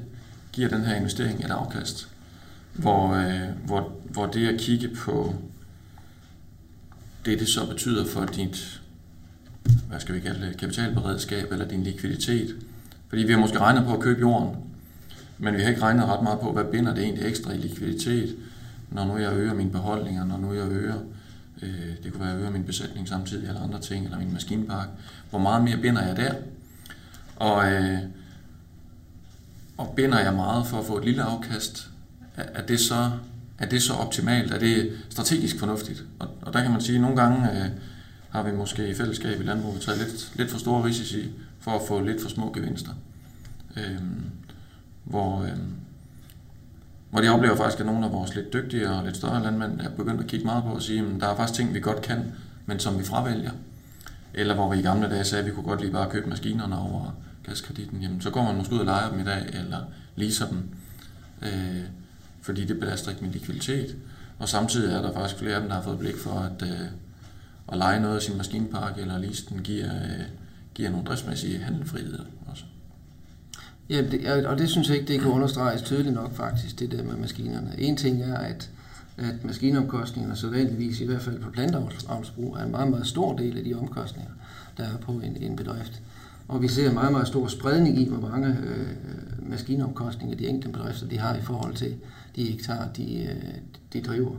giver 0.52 0.70
den 0.70 0.86
her 0.86 0.96
investering 0.96 1.46
et 1.46 1.52
afkast. 1.52 2.08
Hvor, 2.74 3.14
øh, 3.14 3.42
hvor, 3.66 3.92
hvor 4.04 4.26
det 4.26 4.48
at 4.48 4.60
kigge 4.60 4.88
på 4.88 5.36
det, 7.26 7.40
det 7.40 7.48
så 7.48 7.66
betyder 7.68 8.06
for 8.06 8.26
dit 8.26 8.82
hvad 9.90 10.00
skal 10.00 10.16
vi 10.16 10.20
kalde 10.20 10.48
det, 10.48 10.58
kapitalberedskab 10.58 11.52
eller 11.52 11.68
din 11.68 11.84
likviditet. 11.84 12.56
Fordi 13.10 13.24
vi 13.24 13.32
har 13.32 13.40
måske 13.40 13.60
regnet 13.60 13.86
på 13.86 13.94
at 13.94 14.00
købe 14.00 14.20
jorden, 14.20 14.56
men 15.38 15.56
vi 15.56 15.62
har 15.62 15.70
ikke 15.70 15.82
regnet 15.82 16.06
ret 16.06 16.24
meget 16.24 16.40
på, 16.40 16.52
hvad 16.52 16.64
binder 16.64 16.94
det 16.94 17.04
egentlig 17.04 17.26
ekstra 17.26 17.52
i 17.52 17.58
likviditet, 17.58 18.36
når 18.92 19.06
nu 19.06 19.18
jeg 19.18 19.34
øger 19.34 19.54
mine 19.54 19.72
beholdninger, 19.72 20.26
når 20.26 20.38
nu 20.38 20.54
jeg 20.54 20.72
øger, 20.72 20.96
øh, 20.96 21.21
Øh, 21.62 22.04
det 22.04 22.12
kunne 22.12 22.24
være, 22.26 22.34
at 22.34 22.40
øge 22.40 22.52
min 22.52 22.64
besætning 22.64 23.08
samtidig, 23.08 23.48
eller 23.48 23.64
andre 23.64 23.82
ting, 23.82 24.06
eller 24.06 24.20
min 24.20 24.34
maskinpark. 24.34 24.88
Hvor 25.30 25.40
meget 25.40 25.64
mere 25.64 25.78
binder 25.78 26.08
jeg 26.08 26.16
der? 26.16 26.34
Og, 27.36 27.72
øh, 27.72 28.00
og 29.78 29.94
binder 29.96 30.20
jeg 30.20 30.34
meget 30.34 30.68
for 30.68 30.80
at 30.80 30.86
få 30.86 30.98
et 30.98 31.06
lille 31.06 31.24
afkast, 31.24 31.90
er 32.36 32.66
det 32.66 32.80
så 32.80 33.12
er 33.62 33.66
det 33.66 33.84
så 33.84 33.94
optimalt? 33.94 34.52
Er 34.52 34.60
det 34.60 34.92
strategisk 35.10 35.60
fornuftigt? 35.60 36.04
Og, 36.20 36.28
og 36.42 36.54
der 36.54 36.62
kan 36.62 36.72
man 36.72 36.82
sige, 36.82 36.96
at 36.96 37.02
nogle 37.02 37.22
gange 37.22 37.52
øh, 37.52 37.70
har 38.30 38.44
vi 38.44 38.52
måske 38.52 38.90
i 38.90 38.94
fællesskab 38.94 39.42
i 39.42 39.44
landbruget 39.44 39.82
taget 39.82 40.00
lidt, 40.00 40.32
lidt 40.36 40.52
for 40.52 40.60
store 40.60 40.84
risici 40.84 41.30
for 41.60 41.72
at 41.72 41.82
få 41.88 42.02
lidt 42.02 42.22
for 42.22 42.30
små 42.30 42.52
gevinster. 42.54 42.92
Øh, 43.78 44.02
hvor, 45.04 45.44
øh, 45.44 45.58
hvor 47.12 47.22
de 47.22 47.30
oplever 47.30 47.56
faktisk, 47.56 47.80
at 47.80 47.86
nogle 47.86 48.06
af 48.06 48.12
vores 48.12 48.36
lidt 48.36 48.54
dygtigere 48.54 49.00
og 49.00 49.06
lidt 49.06 49.18
større 49.18 49.44
landmænd 49.44 49.82
er 49.82 49.90
begyndt 49.90 50.22
at 50.22 50.28
kigge 50.28 50.46
meget 50.46 50.64
på 50.64 50.70
og 50.70 50.82
sige, 50.82 51.00
at 51.00 51.22
der 51.22 51.28
er 51.28 51.36
faktisk 51.36 51.58
ting, 51.58 51.74
vi 51.74 51.80
godt 51.80 52.02
kan, 52.02 52.34
men 52.66 52.80
som 52.80 53.00
vi 53.00 53.04
fravælger. 53.04 53.52
Eller 54.34 54.56
hvor 54.56 54.72
vi 54.74 54.80
i 54.80 54.82
gamle 54.82 55.10
dage 55.10 55.24
sagde, 55.24 55.44
at 55.44 55.50
vi 55.50 55.54
kunne 55.56 55.66
godt 55.66 55.82
lige 55.82 55.92
bare 55.92 56.10
købe 56.10 56.30
maskinerne 56.30 56.78
over 56.78 57.16
gaskreditten. 57.44 58.02
Jamen, 58.02 58.22
så 58.22 58.30
går 58.30 58.44
man 58.44 58.58
måske 58.58 58.74
ud 58.74 58.80
og 58.80 58.86
leger 58.86 59.10
dem 59.10 59.20
i 59.20 59.24
dag, 59.24 59.46
eller 59.54 59.80
leaser 60.16 60.48
dem, 60.48 60.70
øh, 61.42 61.84
fordi 62.42 62.66
det 62.66 62.80
belaster 62.80 63.10
ikke 63.10 63.22
min 63.22 63.32
likviditet. 63.32 63.96
Og 64.40 64.50
samtidig 64.50 64.94
er 64.94 65.02
der 65.02 65.14
faktisk 65.14 65.40
flere 65.40 65.56
af 65.56 65.62
dem, 65.62 65.70
der 65.70 65.76
har 65.76 65.84
fået 65.84 66.00
blik 66.00 66.16
for, 66.18 66.40
at, 66.40 66.62
øh, 66.62 66.88
at 67.72 67.78
lege 67.78 68.00
noget 68.00 68.16
af 68.16 68.22
sin 68.22 68.38
maskinpark 68.38 68.98
eller 68.98 69.18
lease 69.18 69.46
den 69.50 69.62
giver, 69.62 69.96
øh, 69.96 70.26
giver 70.74 70.90
nogle 70.90 71.06
driftsmæssige 71.06 71.60
handelfriheder 71.60 72.24
også. 72.48 72.64
Ja, 73.92 74.02
det, 74.02 74.46
og 74.46 74.58
det 74.58 74.70
synes 74.70 74.90
jeg 74.90 74.98
ikke, 74.98 75.14
det 75.14 75.22
kan 75.22 75.32
understreges 75.32 75.82
tydeligt 75.82 76.16
nok 76.16 76.34
faktisk, 76.34 76.80
det 76.80 76.92
der 76.92 77.04
med 77.04 77.16
maskinerne. 77.16 77.76
En 77.78 77.98
ting 77.98 78.22
er, 78.22 78.38
at, 78.38 78.70
at 79.18 79.44
maskinomkostningerne 79.44 80.36
så 80.36 80.50
vanligvis, 80.50 81.02
i 81.02 81.06
hvert 81.06 81.22
fald 81.22 81.40
på 81.40 81.50
planteavlsbrug, 81.50 82.56
er 82.56 82.64
en 82.64 82.72
meget, 82.72 82.90
meget 82.90 83.08
stor 83.08 83.38
del 83.38 83.58
af 83.58 83.64
de 83.64 83.74
omkostninger, 83.74 84.32
der 84.78 84.84
er 84.84 84.98
på 84.98 85.12
en, 85.12 85.38
en 85.42 85.56
bedrift. 85.56 86.02
Og 86.48 86.62
vi 86.62 86.68
ser 86.68 86.88
en 86.88 86.94
meget, 86.94 87.12
meget 87.12 87.28
stor 87.28 87.48
spredning 87.48 88.02
i, 88.02 88.10
hvor 88.10 88.30
mange 88.30 88.48
øh, 88.48 89.50
maskinomkostninger 89.50 90.38
de 90.38 90.48
enkelte 90.48 90.78
bedrifter 90.78 91.08
de 91.08 91.18
har 91.18 91.36
i 91.36 91.42
forhold 91.42 91.74
til 91.74 91.96
de 92.36 92.44
hektar, 92.44 92.90
de, 92.98 93.24
øh, 93.24 93.54
de 93.94 94.02
driver. 94.02 94.36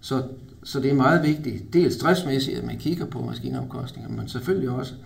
Så, 0.00 0.22
så 0.62 0.80
det 0.80 0.90
er 0.90 0.94
meget 0.94 1.22
vigtigt, 1.22 1.72
dels 1.72 1.94
stressmæssigt, 1.94 2.58
at 2.58 2.64
man 2.64 2.78
kigger 2.78 3.06
på 3.06 3.20
maskinomkostninger, 3.20 4.10
men 4.10 4.28
selvfølgelig 4.28 4.70
også 4.70 4.94
øh, 4.94 5.00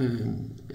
Øh, 0.00 0.20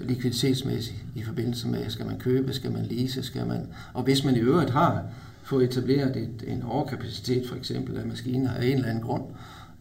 likviditetsmæssigt 0.00 1.04
i 1.14 1.22
forbindelse 1.22 1.68
med, 1.68 1.90
skal 1.90 2.06
man 2.06 2.18
købe, 2.18 2.52
skal 2.52 2.72
man 2.72 2.86
lease, 2.86 3.22
skal 3.22 3.46
man... 3.46 3.66
Og 3.94 4.02
hvis 4.02 4.24
man 4.24 4.36
i 4.36 4.38
øvrigt 4.38 4.70
har 4.70 5.02
fået 5.42 5.64
etableret 5.64 6.16
et, 6.16 6.44
en 6.46 6.62
overkapacitet 6.62 7.48
for 7.48 7.56
eksempel 7.56 7.96
af 7.96 8.06
maskiner 8.06 8.50
af 8.50 8.66
en 8.66 8.72
eller 8.72 8.88
anden 8.88 9.02
grund, 9.02 9.24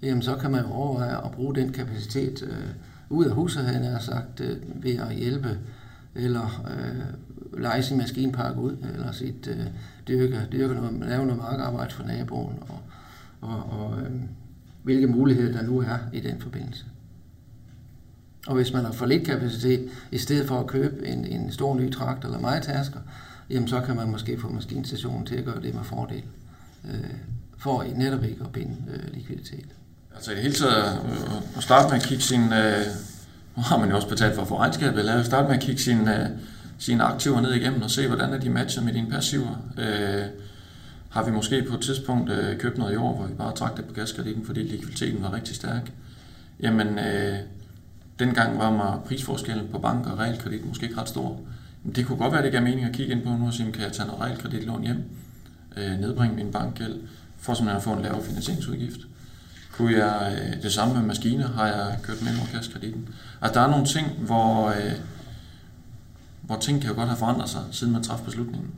jamen 0.02 0.22
så 0.22 0.36
kan 0.36 0.52
man 0.52 0.62
jo 0.62 0.72
overveje 0.72 1.26
at 1.26 1.32
bruge 1.32 1.56
den 1.56 1.72
kapacitet 1.72 2.44
øh, 2.44 2.70
ud 3.10 3.26
af 3.26 3.32
huset, 3.32 3.64
han 3.64 3.84
har 3.84 4.00
sagt, 4.00 4.42
øh, 4.42 4.58
ved 4.84 4.96
at 4.96 5.16
hjælpe 5.16 5.58
eller 6.16 6.66
øh, 6.70 7.62
lege 7.62 7.84
sin 7.84 7.98
maskinpark 7.98 8.58
ud, 8.58 8.78
eller 8.94 9.12
sit 9.12 9.48
øh, 9.48 9.66
dyrke, 10.08 10.48
dyrke 10.52 10.74
noget, 10.74 11.00
lave 11.00 11.26
noget 11.26 11.42
markarbejde 11.42 11.94
for 11.94 12.04
naboen, 12.04 12.56
og, 12.62 12.80
og, 13.42 13.64
og 13.80 14.00
øh, 14.02 14.12
hvilke 14.84 15.08
muligheder 15.08 15.52
der 15.52 15.64
nu 15.64 15.80
er 15.80 15.98
i 16.14 16.20
den 16.20 16.42
forbindelse. 16.42 16.86
Og 18.48 18.56
hvis 18.56 18.74
man 18.74 18.86
har 18.86 18.92
for 18.92 19.06
lidt 19.06 19.26
kapacitet, 19.26 19.90
i 20.12 20.18
stedet 20.18 20.48
for 20.48 20.60
at 20.60 20.68
købe 20.68 21.08
en, 21.08 21.26
en 21.26 21.52
stor 21.52 21.76
ny 21.76 21.92
trakt 21.92 22.26
eller 22.26 22.40
majtasker, 22.40 23.00
jamen 23.50 23.68
så 23.68 23.82
kan 23.82 23.96
man 23.96 24.12
måske 24.12 24.40
få 24.42 24.50
maskinstationen 24.50 25.26
til 25.26 25.36
at 25.36 25.46
gøre 25.46 25.62
det 25.62 25.74
med 25.74 25.84
fordel, 25.84 26.24
øh, 26.86 27.10
for 27.58 27.86
netop 27.96 28.24
ikke 28.24 28.44
at 28.44 28.52
binde 28.52 28.76
øh, 28.94 29.14
likviditet. 29.14 29.66
Altså 30.16 30.32
i 30.32 30.36
det 30.36 30.44
hele 30.44 30.56
taget 30.56 31.00
øh, 31.06 31.58
at 31.58 31.64
starte 31.64 31.88
med 31.88 32.02
at 32.02 32.08
kigge 32.08 32.24
sin, 32.24 32.54
øh, 32.54 32.86
nu 33.56 33.62
har 33.64 33.78
man 33.78 33.90
jo 33.90 33.96
også 33.96 34.10
betalt 34.10 34.36
for 34.36 34.42
at 34.42 34.48
få 34.48 34.60
regnskabet, 34.60 35.00
eller 35.00 35.24
starte 35.24 35.48
med 35.48 35.56
at 35.56 35.62
kigge 35.62 35.82
sin, 35.82 36.08
øh, 36.08 36.30
sine 36.78 37.04
aktiver 37.04 37.42
ned 37.42 37.54
igennem 37.54 37.82
og 37.82 37.92
se, 37.92 38.08
hvordan 38.08 38.34
er 38.34 38.40
de 38.40 38.50
matcher 38.50 38.84
med 38.84 38.94
dine 38.94 39.10
passiver. 39.10 39.72
Øh, 39.78 40.26
har 41.10 41.26
vi 41.26 41.32
måske 41.32 41.64
på 41.70 41.76
et 41.76 41.82
tidspunkt 41.82 42.32
øh, 42.32 42.58
købt 42.58 42.78
noget 42.78 42.94
i 42.94 42.96
år, 42.96 43.16
hvor 43.16 43.28
vi 43.28 43.34
bare 43.34 43.56
trak 43.56 43.78
det 43.78 43.86
på 43.86 43.94
gaskrediten, 43.94 44.46
fordi 44.46 44.60
likviditeten 44.60 45.24
var 45.24 45.34
rigtig 45.34 45.56
stærk. 45.56 45.92
Jamen, 46.60 47.00
øh, 47.00 47.40
dengang 48.20 48.60
var 48.60 48.72
mig 48.72 49.00
prisforskellen 49.06 49.68
på 49.72 49.80
bank 49.80 50.08
og 50.08 50.20
realkredit 50.20 50.66
måske 50.66 50.86
ikke 50.86 51.02
ret 51.02 51.10
stor. 51.10 51.40
Men 51.84 51.96
det 51.96 52.06
kunne 52.06 52.18
godt 52.18 52.32
være, 52.32 52.40
at 52.40 52.44
det 52.44 52.52
gav 52.52 52.62
mening 52.62 52.86
at 52.86 52.94
kigge 52.94 53.14
ind 53.14 53.24
på 53.24 53.30
nu 53.30 53.48
og 53.48 53.54
sige, 53.54 53.72
kan 53.72 53.82
jeg 53.82 53.92
tage 53.92 54.08
noget 54.08 54.22
realkreditlån 54.22 54.84
hjem, 54.84 55.04
øh, 55.78 56.00
nedbringe 56.00 56.36
min 56.36 56.52
bankgæld, 56.52 56.96
for 57.38 57.54
simpelthen 57.54 57.78
at 57.78 57.84
få 57.84 57.94
en 57.94 58.02
lavere 58.02 58.24
finansieringsudgift. 58.24 59.00
Kunne 59.72 60.06
jeg, 60.06 60.38
øh, 60.38 60.64
det 60.64 60.74
samme 60.74 60.94
med 60.94 61.04
maskiner, 61.04 61.48
har 61.48 61.68
jeg 61.68 61.98
kørt 62.04 62.22
med 62.22 62.32
over 62.38 62.46
Og 62.46 62.58
Altså 63.42 63.54
der 63.54 63.62
er 63.62 63.70
nogle 63.70 63.86
ting, 63.86 64.08
hvor, 64.08 64.70
øh, 64.70 64.92
hvor 66.42 66.58
ting 66.58 66.82
kan 66.82 66.90
jo 66.90 66.96
godt 66.96 67.08
have 67.08 67.18
forandret 67.18 67.50
sig, 67.50 67.62
siden 67.72 67.94
man 67.94 68.04
træffede 68.04 68.26
beslutningen. 68.26 68.72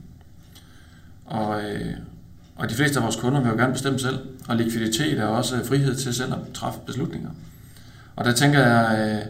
Og, 1.25 1.63
øh, 1.63 1.93
og 2.55 2.69
de 2.69 2.75
fleste 2.75 2.99
af 2.99 3.03
vores 3.03 3.15
kunder 3.15 3.41
vil 3.41 3.49
jo 3.49 3.55
gerne 3.55 3.73
bestemme 3.73 3.99
selv, 3.99 4.19
og 4.47 4.55
likviditet 4.55 5.19
er 5.19 5.25
også 5.25 5.65
frihed 5.65 5.95
til 5.95 6.13
selv 6.13 6.33
at 6.33 6.39
træffe 6.53 6.79
beslutninger. 6.85 7.29
Og 8.17 8.25
der 8.25 8.31
tænker 8.31 8.59
jeg, 8.59 8.99
øh, 8.99 9.25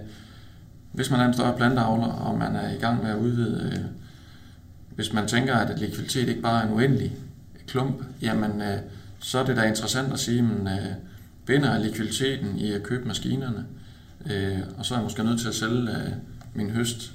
hvis 0.91 1.11
man 1.11 1.19
er 1.19 1.25
en 1.27 1.33
større 1.33 1.57
planteavler, 1.57 2.07
og 2.07 2.37
man 2.37 2.55
er 2.55 2.69
i 2.71 2.77
gang 2.77 3.03
med 3.03 3.11
at 3.11 3.17
udvide, 3.17 3.71
øh, 3.73 3.85
hvis 4.95 5.13
man 5.13 5.27
tænker, 5.27 5.55
at 5.55 5.79
likviditet 5.79 6.29
ikke 6.29 6.41
bare 6.41 6.63
er 6.63 6.67
en 6.67 6.73
uendelig 6.73 7.15
klump, 7.67 8.03
jamen 8.21 8.61
øh, 8.61 8.77
så 9.19 9.39
er 9.39 9.45
det 9.45 9.57
da 9.57 9.63
interessant 9.63 10.13
at 10.13 10.19
sige, 10.19 10.41
men 10.41 10.67
øh, 10.67 10.93
binder 11.45 11.71
jeg 11.71 11.81
likviditeten 11.81 12.57
i 12.57 12.71
at 12.71 12.83
købe 12.83 13.07
maskinerne, 13.07 13.65
øh, 14.31 14.59
og 14.77 14.85
så 14.85 14.93
er 14.93 14.97
jeg 14.97 15.03
måske 15.03 15.23
nødt 15.23 15.39
til 15.39 15.47
at 15.47 15.55
sælge 15.55 15.91
øh, 15.91 16.11
min 16.53 16.69
høst 16.69 17.11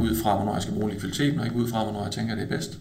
ud 0.00 0.16
fra, 0.22 0.36
hvornår 0.36 0.52
jeg 0.52 0.62
skal 0.62 0.74
bruge 0.74 0.90
likviditeten, 0.90 1.40
og 1.40 1.46
ikke 1.46 1.58
ud 1.58 1.68
fra, 1.68 1.84
hvornår 1.84 2.02
jeg 2.02 2.12
tænker, 2.12 2.34
det 2.34 2.44
er 2.44 2.48
bedst. 2.48 2.78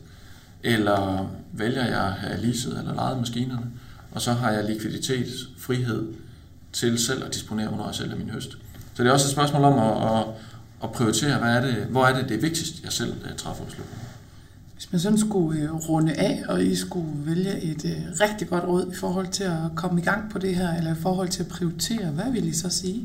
Eller 0.63 1.32
vælger 1.51 1.86
jeg 1.86 2.06
at 2.06 2.13
have 2.13 2.41
leaset 2.41 2.80
eller 2.80 2.93
lejet 2.93 3.17
maskinerne, 3.17 3.65
og 4.12 4.21
så 4.21 4.34
har 4.34 4.51
jeg 4.51 4.65
likviditetsfrihed 4.65 6.13
til 6.73 6.99
selv 6.99 7.23
at 7.25 7.34
disponere, 7.34 7.67
hvornår 7.67 7.86
jeg 7.86 7.95
sælger 7.95 8.15
min 8.15 8.29
høst. 8.29 8.51
Så 8.93 9.03
det 9.03 9.10
er 9.10 9.13
også 9.13 9.25
et 9.25 9.31
spørgsmål 9.31 9.63
om 9.63 9.79
at, 9.79 10.19
at, 10.19 10.25
at 10.84 10.91
prioritere, 10.91 11.38
hvad 11.38 11.49
er 11.49 11.62
det, 11.62 11.75
hvor 11.75 12.05
er 12.05 12.19
det 12.19 12.29
det 12.29 12.41
vigtigst, 12.41 12.84
jeg 12.84 12.91
selv 12.91 13.13
uh, 13.13 13.36
træffer 13.38 13.65
beslutningen. 13.65 14.07
Hvis 14.73 14.91
man 14.91 14.99
sådan 15.01 15.17
skulle 15.17 15.73
uh, 15.73 15.89
runde 15.89 16.13
af, 16.13 16.43
og 16.47 16.63
I 16.63 16.75
skulle 16.75 17.12
vælge 17.15 17.62
et 17.62 17.86
uh, 17.86 18.19
rigtig 18.21 18.49
godt 18.49 18.63
råd 18.63 18.91
i 18.91 18.95
forhold 18.95 19.27
til 19.27 19.43
at 19.43 19.57
komme 19.75 20.01
i 20.01 20.03
gang 20.03 20.31
på 20.31 20.39
det 20.39 20.55
her, 20.55 20.77
eller 20.77 20.91
i 20.91 20.99
forhold 21.01 21.29
til 21.29 21.43
at 21.43 21.49
prioritere, 21.49 22.05
hvad 22.05 22.31
vil 22.31 22.47
I 22.47 22.53
så 22.53 22.69
sige? 22.69 23.03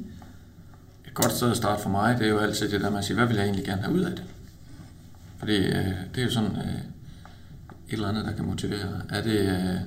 Et 1.06 1.14
godt 1.14 1.32
sted 1.32 1.50
at 1.50 1.56
starte 1.56 1.82
for 1.82 1.90
mig, 1.90 2.18
det 2.18 2.26
er 2.26 2.30
jo 2.30 2.38
altid 2.38 2.70
det 2.70 2.80
der 2.80 2.90
med 2.90 2.98
at 2.98 3.04
sige, 3.04 3.16
hvad 3.16 3.26
vil 3.26 3.36
jeg 3.36 3.44
egentlig 3.44 3.64
gerne 3.64 3.82
have 3.82 3.94
ud 3.94 4.00
af 4.00 4.10
det? 4.10 4.24
Fordi 5.38 5.58
uh, 5.58 5.86
det 6.14 6.18
er 6.18 6.22
jo 6.22 6.30
sådan 6.30 6.50
uh, 6.50 6.56
et 6.58 7.92
eller 7.92 8.08
andet, 8.08 8.24
der 8.24 8.32
kan 8.32 8.44
motivere. 8.44 9.02
Er 9.10 9.22
det 9.22 9.80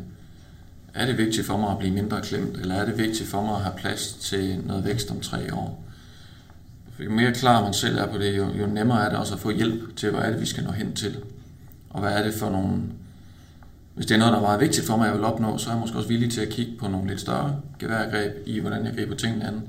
er 0.94 1.06
det 1.06 1.18
vigtigt 1.18 1.48
for 1.48 1.58
mig 1.58 1.72
at 1.72 1.78
blive 1.78 1.94
mindre 1.94 2.22
klemt, 2.22 2.58
eller 2.58 2.76
er 2.76 2.86
det 2.86 2.98
vigtigt 2.98 3.30
for 3.30 3.42
mig 3.42 3.56
at 3.56 3.62
have 3.62 3.76
plads 3.78 4.14
til 4.14 4.60
noget 4.66 4.86
vækst 4.86 5.12
om 5.12 5.20
tre 5.20 5.54
år? 5.54 5.84
Jo 7.00 7.12
mere 7.12 7.34
klar 7.34 7.64
man 7.64 7.74
selv 7.74 7.98
er 7.98 8.08
på 8.08 8.18
det, 8.18 8.38
jo, 8.38 8.48
jo 8.60 8.68
nemmere 8.68 9.06
er 9.06 9.10
det 9.10 9.18
også 9.18 9.34
at 9.34 9.40
få 9.40 9.50
hjælp 9.50 9.96
til, 9.96 10.12
hvad 10.12 10.22
er 10.22 10.30
det, 10.30 10.42
vi 10.42 10.46
skal 10.46 10.64
nå 10.64 10.72
hen 10.72 10.94
til. 10.94 11.18
Og 11.90 12.00
hvad 12.00 12.12
er 12.12 12.24
det 12.24 12.34
for 12.34 12.50
nogle... 12.50 12.82
Hvis 13.96 14.06
det 14.06 14.16
er 14.16 14.20
noget, 14.20 14.32
der 14.32 14.38
er 14.38 14.44
meget 14.44 14.60
vigtigt 14.60 14.88
for 14.88 14.98
mig, 14.98 15.06
jeg 15.06 15.14
vil 15.14 15.24
opnå, 15.24 15.58
så 15.58 15.70
er 15.70 15.74
jeg 15.74 15.82
måske 15.82 15.98
også 15.98 16.08
villig 16.08 16.32
til 16.32 16.42
at 16.42 16.50
kigge 16.50 16.72
på 16.80 16.88
nogle 16.88 17.08
lidt 17.08 17.22
større 17.22 17.56
geværgreb 17.80 18.34
i, 18.46 18.60
hvordan 18.60 18.86
jeg 18.86 18.94
griber 18.96 19.16
tingene 19.16 19.48
an. 19.48 19.62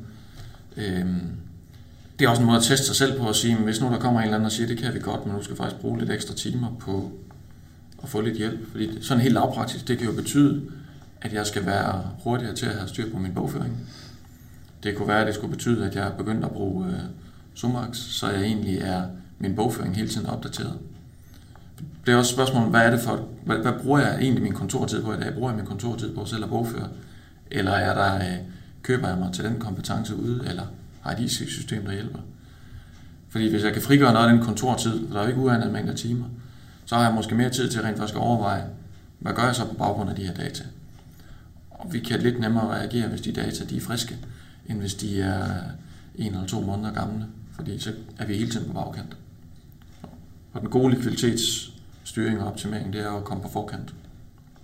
Øhm, 0.77 1.21
det 2.19 2.25
er 2.25 2.29
også 2.29 2.43
en 2.43 2.47
måde 2.47 2.59
at 2.59 2.65
teste 2.65 2.87
sig 2.87 2.97
selv 2.97 3.19
på 3.19 3.29
at 3.29 3.37
sige, 3.37 3.57
hvis 3.57 3.81
nu 3.81 3.87
der 3.87 3.99
kommer 3.99 4.21
en 4.21 4.25
eller 4.25 4.37
anden 4.37 4.47
og 4.47 4.53
siger, 4.53 4.67
det 4.67 4.79
kan 4.79 4.95
vi 4.95 4.99
godt, 4.99 5.27
men 5.27 5.35
nu 5.35 5.43
skal 5.43 5.57
faktisk 5.57 5.81
bruge 5.81 5.99
lidt 5.99 6.11
ekstra 6.11 6.35
timer 6.35 6.77
på 6.81 7.13
at 8.03 8.09
få 8.09 8.21
lidt 8.21 8.37
hjælp. 8.37 8.71
Fordi 8.71 9.03
sådan 9.03 9.23
helt 9.23 9.35
lavpraktisk, 9.35 9.89
det 9.89 9.99
kan 9.99 10.07
jo 10.07 10.13
betyde, 10.13 10.63
at 11.23 11.33
jeg 11.33 11.47
skal 11.47 11.67
være 11.67 12.11
hurtigere 12.25 12.55
til 12.55 12.67
at 12.67 12.75
have 12.75 12.89
styr 12.89 13.13
på 13.13 13.19
min 13.19 13.35
bogføring. 13.35 13.89
Det 14.83 14.97
kunne 14.97 15.09
være, 15.09 15.21
at 15.21 15.27
det 15.27 15.35
skulle 15.35 15.57
betyde, 15.57 15.87
at 15.87 15.97
jeg 15.97 16.07
er 16.07 16.17
begyndt 16.17 16.45
at 16.45 16.51
bruge 16.51 16.87
øh, 16.87 17.01
Sumax, 17.55 17.97
så 17.97 18.31
jeg 18.31 18.43
egentlig 18.43 18.79
er 18.79 19.03
min 19.39 19.57
bogføring 19.57 19.97
hele 19.97 20.09
tiden 20.09 20.27
opdateret. 20.27 20.79
Det 22.07 22.13
er 22.13 22.17
også 22.17 22.31
et 22.31 22.35
spørgsmål, 22.35 22.69
hvad 22.69 22.81
er 22.81 22.91
det 22.91 23.01
for, 23.01 23.29
hvad, 23.45 23.57
hvad 23.57 23.73
bruger 23.83 23.99
jeg 23.99 24.19
egentlig 24.21 24.43
min 24.43 24.53
kontortid 24.53 25.03
på 25.03 25.13
i 25.13 25.17
dag? 25.17 25.35
Bruger 25.35 25.51
jeg 25.51 25.57
min 25.57 25.67
kontortid 25.67 26.15
på 26.15 26.25
selv 26.25 26.45
at 26.45 26.51
bogføre? 26.51 26.89
Eller 27.51 27.73
er 27.73 27.95
der, 27.95 28.15
øh, 28.17 28.39
køber 28.83 29.09
jeg 29.09 29.19
mig 29.19 29.33
til 29.33 29.45
den 29.45 29.59
kompetence 29.59 30.17
ude, 30.17 30.45
eller 30.47 30.63
har 31.01 31.13
et 31.13 31.21
IT-system, 31.21 31.85
der 31.85 31.93
hjælper? 31.93 32.19
Fordi 33.29 33.51
hvis 33.51 33.65
jeg 33.65 33.73
kan 33.73 33.83
frigøre 33.83 34.13
noget 34.13 34.29
af 34.29 34.33
den 34.33 34.45
kontortid, 34.45 35.09
der 35.09 35.19
er 35.19 35.23
jo 35.23 35.29
ikke 35.29 35.41
uanede 35.41 35.73
mængder 35.73 35.95
timer, 35.95 36.27
så 36.87 36.95
har 36.95 37.05
jeg 37.05 37.15
måske 37.15 37.35
mere 37.35 37.51
tid 37.51 37.71
til 37.71 37.83
rent 37.83 37.99
faktisk 37.99 38.17
at 38.17 38.23
overveje, 38.23 38.65
hvad 39.19 39.33
gør 39.33 39.45
jeg 39.45 39.55
så 39.55 39.67
på 39.67 39.75
baggrund 39.75 40.11
af 40.11 40.17
de 40.17 40.27
her 40.27 40.35
data? 40.35 40.65
Og 41.81 41.93
vi 41.93 42.01
kan 42.01 42.21
lidt 42.21 42.41
nemmere 42.41 42.69
reagere, 42.69 43.09
hvis 43.09 43.21
de 43.21 43.33
data 43.33 43.65
de 43.65 43.77
er 43.77 43.81
friske, 43.81 44.19
end 44.67 44.79
hvis 44.79 44.95
de 44.95 45.21
er 45.23 45.47
en 46.15 46.33
eller 46.33 46.47
to 46.47 46.61
måneder 46.61 46.93
gamle, 46.93 47.27
fordi 47.53 47.79
så 47.79 47.93
er 48.19 48.27
vi 48.27 48.35
hele 48.35 48.51
tiden 48.51 48.67
på 48.67 48.73
bagkant. 48.73 49.17
Og 50.53 50.61
den 50.61 50.71
gode 50.71 50.95
likviditetsstyring 50.95 52.41
og 52.41 52.47
optimering, 52.47 52.93
det 52.93 53.01
er 53.01 53.11
at 53.11 53.25
komme 53.25 53.43
på 53.43 53.49
forkant. 53.49 53.95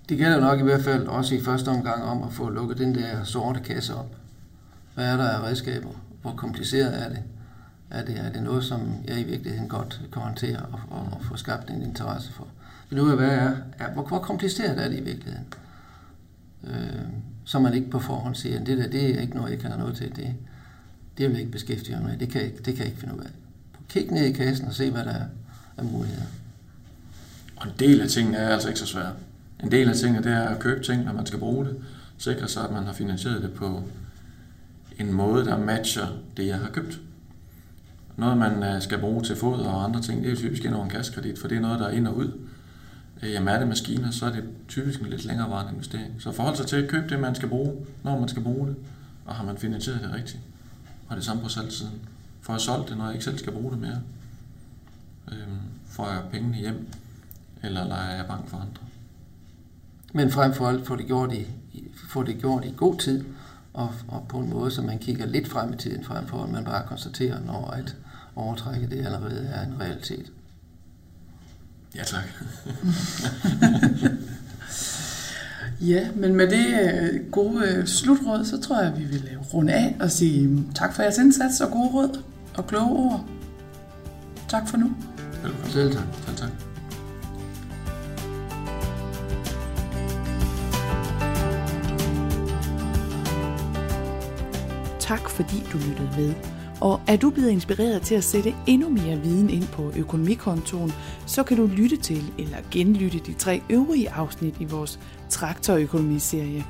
Det 0.08 0.18
gælder 0.18 0.40
nok 0.40 0.60
i 0.60 0.62
hvert 0.62 0.84
fald 0.84 1.06
også 1.06 1.34
i 1.34 1.40
første 1.40 1.68
omgang 1.68 2.04
om 2.04 2.22
at 2.22 2.32
få 2.32 2.48
lukket 2.50 2.78
den 2.78 2.94
der 2.94 3.24
sorte 3.24 3.60
kasse 3.60 3.94
op. 3.94 4.16
Hvad 4.94 5.12
er 5.12 5.16
der 5.16 5.28
af 5.28 5.42
redskaber? 5.42 5.88
Hvor 6.22 6.32
kompliceret 6.32 7.02
er 7.02 7.08
det? 7.08 7.22
Er 7.90 8.04
det, 8.04 8.18
er 8.18 8.32
det 8.32 8.42
noget, 8.42 8.64
som 8.64 8.94
jeg 9.08 9.20
i 9.20 9.24
virkeligheden 9.24 9.68
godt 9.68 10.00
kan 10.12 10.22
håndtere 10.22 10.58
og, 10.58 10.80
og, 10.90 11.08
og 11.12 11.20
få 11.22 11.36
skabt 11.36 11.70
en 11.70 11.82
interesse 11.82 12.32
for? 12.32 12.46
Men 12.90 12.98
nu 12.98 13.06
er, 13.06 13.14
hvad 13.14 13.30
er, 13.30 13.52
er 13.78 13.92
hvor, 13.92 14.02
hvor 14.02 14.18
kompliceret 14.18 14.84
er 14.84 14.88
det 14.88 14.98
i 14.98 15.02
virkeligheden? 15.02 15.46
Øh, 16.64 17.02
så 17.44 17.58
man 17.58 17.74
ikke 17.74 17.90
på 17.90 17.98
forhånd 17.98 18.34
siger, 18.34 18.60
at 18.60 18.66
det 18.66 18.78
der, 18.78 18.88
det 18.88 19.16
er 19.16 19.20
ikke 19.20 19.36
noget, 19.36 19.50
jeg 19.50 19.58
kan 19.58 19.70
have 19.70 19.80
noget 19.80 19.96
til. 19.96 20.16
Det, 20.16 20.34
det 21.18 21.26
vil 21.26 21.30
jeg 21.30 21.40
ikke 21.40 21.52
beskæftige 21.52 21.96
mig 21.96 22.04
med. 22.04 22.18
Det 22.18 22.28
kan, 22.28 22.42
jeg, 22.42 22.50
det 22.50 22.64
kan 22.64 22.78
jeg 22.78 22.86
ikke 22.86 23.00
finde 23.00 23.14
ud 23.14 23.20
af. 23.20 23.30
Kig 23.88 24.12
ned 24.12 24.24
i 24.24 24.32
kassen 24.32 24.66
og 24.66 24.74
se, 24.74 24.90
hvad 24.90 25.04
der 25.04 25.10
er 25.10 25.26
af 25.76 25.84
muligheder. 25.84 26.26
Og 27.56 27.66
en 27.66 27.72
del 27.78 28.00
af 28.00 28.08
tingene 28.08 28.36
er 28.36 28.48
altså 28.48 28.68
ikke 28.68 28.80
så 28.80 28.86
svære. 28.86 29.12
En 29.62 29.70
del 29.70 29.88
af 29.88 29.94
tingene, 29.94 30.22
det 30.22 30.32
er 30.32 30.48
at 30.48 30.58
købe 30.58 30.84
ting, 30.84 31.04
når 31.04 31.12
man 31.12 31.26
skal 31.26 31.38
bruge 31.38 31.64
det. 31.64 31.76
Sikre 32.18 32.48
sig, 32.48 32.64
at 32.64 32.72
man 32.72 32.84
har 32.84 32.92
finansieret 32.92 33.42
det 33.42 33.52
på 33.52 33.82
en 34.98 35.12
måde, 35.12 35.44
der 35.44 35.58
matcher 35.58 36.06
det, 36.36 36.46
jeg 36.46 36.58
har 36.58 36.68
købt. 36.68 37.00
Noget, 38.16 38.38
man 38.38 38.62
øh, 38.62 38.82
skal 38.82 38.98
bruge 38.98 39.22
til 39.22 39.36
fod 39.36 39.60
og 39.60 39.84
andre 39.84 40.02
ting, 40.02 40.24
det 40.24 40.32
er 40.32 40.36
typisk 40.36 40.64
ind 40.64 40.74
over 40.74 40.84
en 40.84 40.90
kaskredit, 40.90 41.38
for 41.38 41.48
det 41.48 41.56
er 41.56 41.60
noget, 41.60 41.80
der 41.80 41.86
er 41.86 41.90
ind 41.90 42.06
og 42.06 42.16
ud. 42.16 42.32
Øh, 43.22 43.32
jamen 43.32 43.48
er 43.48 43.58
det 43.58 43.68
maskiner, 43.68 44.10
så 44.10 44.26
er 44.26 44.30
det 44.30 44.44
typisk 44.68 45.00
en 45.00 45.06
lidt 45.06 45.24
længerevarende 45.24 45.72
investering. 45.72 46.14
Så 46.18 46.32
forhold 46.32 46.56
sig 46.56 46.66
til 46.66 46.76
at 46.76 46.88
købe 46.88 47.08
det, 47.08 47.20
man 47.20 47.34
skal 47.34 47.48
bruge, 47.48 47.86
når 48.02 48.18
man 48.18 48.28
skal 48.28 48.42
bruge 48.42 48.68
det, 48.68 48.76
og 49.24 49.34
har 49.34 49.44
man 49.44 49.58
finansieret 49.58 50.00
det 50.00 50.12
rigtigt. 50.12 50.38
Og 51.08 51.16
det 51.16 51.24
samme 51.24 51.42
på 51.42 51.48
salgsiden. 51.48 52.00
For 52.40 52.52
at 52.52 52.60
solgt 52.60 52.88
det, 52.88 52.96
når 52.96 53.04
jeg 53.04 53.14
ikke 53.14 53.24
selv 53.24 53.38
skal 53.38 53.52
bruge 53.52 53.72
det 53.72 53.80
mere. 53.80 54.00
Øhm, 55.32 55.58
får 55.88 56.08
jeg 56.10 56.22
pengene 56.32 56.56
hjem, 56.56 56.88
eller 57.62 57.84
leger 57.88 58.16
jeg 58.16 58.26
bank 58.26 58.48
for 58.48 58.56
andre. 58.56 58.82
Men 60.12 60.30
frem 60.30 60.54
for 60.54 60.68
alt 60.68 60.86
få 60.86 60.96
det 60.96 61.06
gjort 61.06 61.32
i, 61.32 61.46
få 62.08 62.22
det 62.22 62.38
gjort 62.38 62.64
i 62.64 62.74
god 62.76 62.98
tid, 62.98 63.24
og, 63.74 63.94
og 64.08 64.26
på 64.28 64.38
en 64.38 64.50
måde, 64.50 64.70
så 64.70 64.82
man 64.82 64.98
kigger 64.98 65.26
lidt 65.26 65.48
frem 65.48 65.72
i 65.72 65.76
tiden, 65.76 66.04
frem 66.04 66.26
for 66.26 66.44
at 66.44 66.50
man 66.50 66.64
bare 66.64 66.86
konstaterer, 66.86 67.40
når 67.40 67.70
at 67.70 67.96
overtrækket 68.36 68.90
det 68.90 69.06
allerede 69.06 69.46
er 69.46 69.66
en 69.66 69.80
realitet. 69.80 70.32
Ja, 71.96 72.04
tak. 72.04 72.24
ja, 75.92 76.08
men 76.14 76.34
med 76.34 76.50
det 76.50 76.66
øh, 76.80 77.30
gode 77.30 77.68
øh, 77.68 77.86
slutråd, 77.86 78.44
så 78.44 78.60
tror 78.60 78.80
jeg, 78.80 78.92
at 78.92 78.98
vi 78.98 79.04
vil 79.04 79.28
øh, 79.32 79.54
runde 79.54 79.72
af 79.72 79.96
og 80.00 80.10
sige 80.10 80.48
mm, 80.48 80.72
tak 80.72 80.94
for 80.94 81.02
jeres 81.02 81.18
indsats 81.18 81.60
og 81.60 81.70
gode 81.70 81.88
råd 81.88 82.22
og 82.54 82.66
kloge 82.66 82.90
ord. 82.90 83.24
Tak 84.48 84.68
for 84.68 84.76
nu. 84.76 84.92
Velkommen. 85.42 85.70
Selv 85.70 85.92
tak. 85.92 86.04
Selv 86.26 86.36
tak. 86.36 86.50
Tak 95.00 95.30
fordi 95.30 95.66
du 95.72 95.78
lyttede 95.78 96.10
med. 96.16 96.55
Og 96.80 97.00
er 97.06 97.16
du 97.16 97.30
blevet 97.30 97.50
inspireret 97.50 98.02
til 98.02 98.14
at 98.14 98.24
sætte 98.24 98.54
endnu 98.66 98.88
mere 98.88 99.16
viden 99.16 99.50
ind 99.50 99.64
på 99.64 99.92
økonomikontoen, 99.96 100.92
så 101.26 101.42
kan 101.42 101.56
du 101.56 101.66
lytte 101.66 101.96
til 101.96 102.32
eller 102.38 102.58
genlytte 102.70 103.18
de 103.18 103.32
tre 103.32 103.62
øvrige 103.70 104.10
afsnit 104.10 104.54
i 104.60 104.64
vores 104.64 105.00
traktorøkonomiserie. 105.30 106.64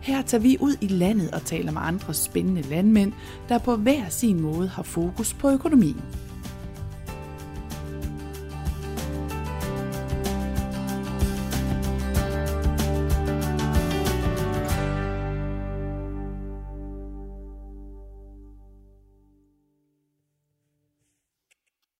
Her 0.00 0.22
tager 0.22 0.42
vi 0.42 0.56
ud 0.60 0.76
i 0.80 0.86
landet 0.86 1.30
og 1.30 1.44
taler 1.44 1.72
med 1.72 1.80
andre 1.84 2.14
spændende 2.14 2.62
landmænd, 2.62 3.12
der 3.48 3.58
på 3.58 3.76
hver 3.76 4.08
sin 4.08 4.40
måde 4.40 4.68
har 4.68 4.82
fokus 4.82 5.34
på 5.34 5.50
økonomien. 5.50 6.02